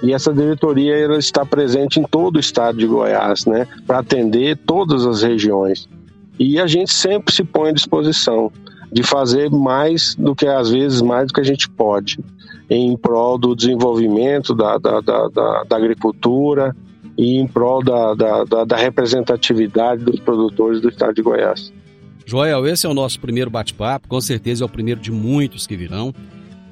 E 0.02 0.12
essa 0.12 0.32
diretoria 0.32 0.96
ela 0.96 1.18
está 1.18 1.46
presente 1.46 2.00
em 2.00 2.02
todo 2.02 2.36
o 2.36 2.40
estado 2.40 2.78
de 2.78 2.86
Goiás, 2.86 3.46
né? 3.46 3.68
Para 3.86 3.98
atender 3.98 4.58
todas 4.66 5.06
as 5.06 5.22
regiões. 5.22 5.88
E 6.38 6.58
a 6.58 6.66
gente 6.66 6.92
sempre 6.92 7.32
se 7.32 7.44
põe 7.44 7.70
à 7.70 7.72
disposição 7.72 8.50
de 8.90 9.02
fazer 9.02 9.50
mais 9.50 10.14
do 10.14 10.34
que 10.34 10.46
às 10.46 10.70
vezes 10.70 11.00
mais 11.00 11.28
do 11.28 11.34
que 11.34 11.40
a 11.40 11.44
gente 11.44 11.68
pode 11.68 12.18
em 12.68 12.96
prol 12.96 13.38
do 13.38 13.54
desenvolvimento 13.54 14.54
da, 14.54 14.76
da, 14.76 15.00
da, 15.00 15.28
da, 15.28 15.64
da 15.64 15.76
agricultura 15.76 16.74
e 17.16 17.36
em 17.36 17.46
prol 17.46 17.82
da, 17.82 18.14
da, 18.14 18.44
da, 18.44 18.64
da 18.64 18.76
representatividade 18.76 20.04
dos 20.04 20.20
produtores 20.20 20.80
do 20.80 20.88
estado 20.88 21.14
de 21.14 21.22
Goiás. 21.22 21.72
Joel, 22.24 22.66
esse 22.66 22.86
é 22.86 22.88
o 22.88 22.94
nosso 22.94 23.20
primeiro 23.20 23.50
bate-papo, 23.50 24.08
com 24.08 24.20
certeza 24.20 24.64
é 24.64 24.66
o 24.66 24.68
primeiro 24.68 25.00
de 25.00 25.10
muitos 25.10 25.66
que 25.66 25.76
virão. 25.76 26.14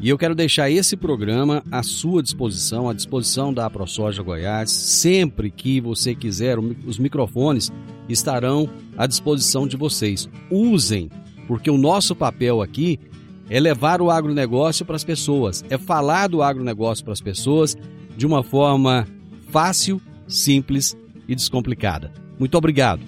E 0.03 0.09
eu 0.09 0.17
quero 0.17 0.35
deixar 0.35 0.71
esse 0.71 0.97
programa 0.97 1.63
à 1.71 1.83
sua 1.83 2.23
disposição, 2.23 2.89
à 2.89 2.95
disposição 2.95 3.53
da 3.53 3.67
AproSoja 3.67 4.23
Goiás. 4.23 4.71
Sempre 4.71 5.51
que 5.51 5.79
você 5.79 6.15
quiser, 6.15 6.59
os 6.59 6.99
microfones 6.99 7.71
estarão 8.09 8.67
à 8.97 9.07
disposição 9.07 9.67
de 9.67 9.77
vocês. 9.77 10.27
Usem, 10.51 11.11
porque 11.47 11.71
o 11.71 11.77
nosso 11.77 12.17
papel 12.17 12.63
aqui 12.63 12.99
é 13.51 13.61
levar 13.61 14.01
o 14.01 14.11
agronegócio 14.11 14.87
para 14.87 14.97
as 14.97 15.05
pessoas, 15.05 15.63
é 15.69 15.77
falar 15.77 16.29
do 16.29 16.43
agronegócio 16.43 17.05
para 17.05 17.13
as 17.13 17.21
pessoas 17.21 17.77
de 18.17 18.25
uma 18.25 18.43
forma 18.43 19.07
fácil, 19.51 20.01
simples 20.31 20.97
e 21.29 21.35
descomplicada. 21.35 22.11
Muito 22.39 22.57
obrigado. 22.57 23.03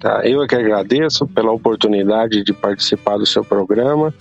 Tá, 0.00 0.20
eu 0.24 0.42
é 0.42 0.48
que 0.48 0.56
agradeço 0.56 1.28
pela 1.28 1.52
oportunidade 1.52 2.42
de 2.42 2.52
participar 2.52 3.18
do 3.18 3.24
seu 3.24 3.44
programa 3.44 4.12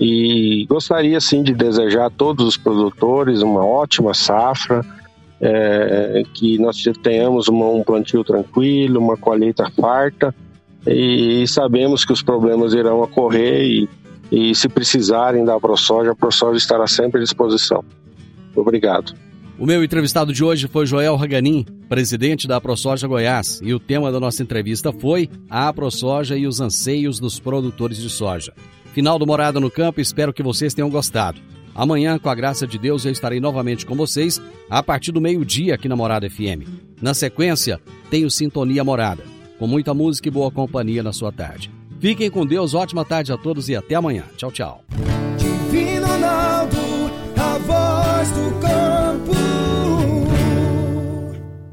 e 0.00 0.64
gostaria 0.66 1.20
sim 1.20 1.42
de 1.42 1.52
desejar 1.52 2.06
a 2.06 2.10
todos 2.10 2.46
os 2.46 2.56
produtores 2.56 3.42
uma 3.42 3.62
ótima 3.62 4.14
safra, 4.14 4.82
é, 5.38 6.22
que 6.32 6.58
nós 6.58 6.82
tenhamos 7.02 7.46
uma, 7.48 7.68
um 7.68 7.82
plantio 7.82 8.24
tranquilo, 8.24 8.98
uma 8.98 9.18
colheita 9.18 9.70
farta 9.70 10.34
e 10.86 11.46
sabemos 11.46 12.06
que 12.06 12.12
os 12.12 12.22
problemas 12.22 12.72
irão 12.72 13.02
ocorrer 13.02 13.60
e, 13.60 13.88
e 14.32 14.54
se 14.54 14.68
precisarem 14.68 15.44
da 15.44 15.60
ProSoja, 15.60 16.12
a 16.12 16.16
ProSoja 16.16 16.56
estará 16.56 16.86
sempre 16.86 17.20
à 17.20 17.22
disposição. 17.22 17.84
Obrigado. 18.56 19.14
O 19.58 19.66
meu 19.66 19.82
entrevistado 19.82 20.32
de 20.32 20.44
hoje 20.44 20.68
foi 20.68 20.86
Joel 20.86 21.16
Raganin, 21.16 21.66
presidente 21.88 22.46
da 22.46 22.60
ProSoja 22.60 23.08
Goiás, 23.08 23.60
e 23.60 23.74
o 23.74 23.80
tema 23.80 24.12
da 24.12 24.20
nossa 24.20 24.40
entrevista 24.40 24.92
foi 24.92 25.28
a 25.50 25.72
ProSoja 25.72 26.36
e 26.36 26.46
os 26.46 26.60
anseios 26.60 27.18
dos 27.18 27.40
produtores 27.40 27.98
de 27.98 28.08
soja. 28.08 28.52
Final 28.94 29.18
do 29.18 29.26
Morada 29.26 29.58
no 29.58 29.68
Campo, 29.68 30.00
espero 30.00 30.32
que 30.32 30.44
vocês 30.44 30.74
tenham 30.74 30.88
gostado. 30.88 31.40
Amanhã, 31.74 32.20
com 32.20 32.28
a 32.28 32.36
graça 32.36 32.68
de 32.68 32.78
Deus, 32.78 33.04
eu 33.04 33.10
estarei 33.10 33.40
novamente 33.40 33.84
com 33.84 33.96
vocês 33.96 34.40
a 34.70 34.80
partir 34.80 35.10
do 35.10 35.20
meio-dia 35.20 35.74
aqui 35.74 35.88
na 35.88 35.96
Morada 35.96 36.30
FM. 36.30 36.62
Na 37.02 37.12
sequência, 37.12 37.80
tenho 38.10 38.30
Sintonia 38.30 38.84
Morada, 38.84 39.24
com 39.58 39.66
muita 39.66 39.92
música 39.92 40.28
e 40.28 40.30
boa 40.30 40.52
companhia 40.52 41.02
na 41.02 41.12
sua 41.12 41.32
tarde. 41.32 41.68
Fiquem 41.98 42.30
com 42.30 42.46
Deus, 42.46 42.74
ótima 42.74 43.04
tarde 43.04 43.32
a 43.32 43.36
todos 43.36 43.68
e 43.68 43.74
até 43.74 43.96
amanhã. 43.96 44.22
Tchau, 44.36 44.52
tchau. 44.52 44.84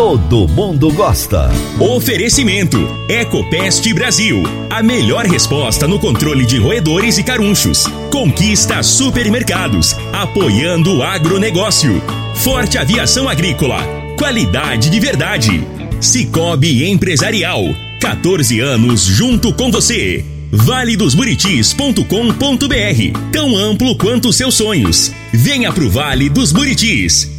todo 0.00 0.48
mundo 0.48 0.90
gosta. 0.90 1.50
Oferecimento: 1.78 2.78
Ecopest 3.06 3.86
Brasil. 3.92 4.42
A 4.70 4.82
melhor 4.82 5.26
resposta 5.26 5.86
no 5.86 5.98
controle 5.98 6.46
de 6.46 6.56
roedores 6.56 7.18
e 7.18 7.22
carunchos. 7.22 7.84
Conquista 8.10 8.82
supermercados, 8.82 9.94
apoiando 10.10 10.96
o 10.96 11.02
agronegócio. 11.02 12.02
Forte 12.36 12.78
Aviação 12.78 13.28
Agrícola. 13.28 13.84
Qualidade 14.16 14.88
de 14.88 14.98
verdade. 14.98 15.62
Cicobi 16.00 16.88
Empresarial. 16.88 17.62
14 18.00 18.58
anos 18.58 19.04
junto 19.04 19.52
com 19.52 19.70
você. 19.70 20.24
valedosburitis.com.br, 20.50 23.20
tão 23.30 23.54
amplo 23.54 23.94
quanto 23.98 24.32
seus 24.32 24.54
sonhos. 24.54 25.12
Venha 25.30 25.70
pro 25.70 25.90
Vale 25.90 26.30
dos 26.30 26.52
Buritis. 26.52 27.38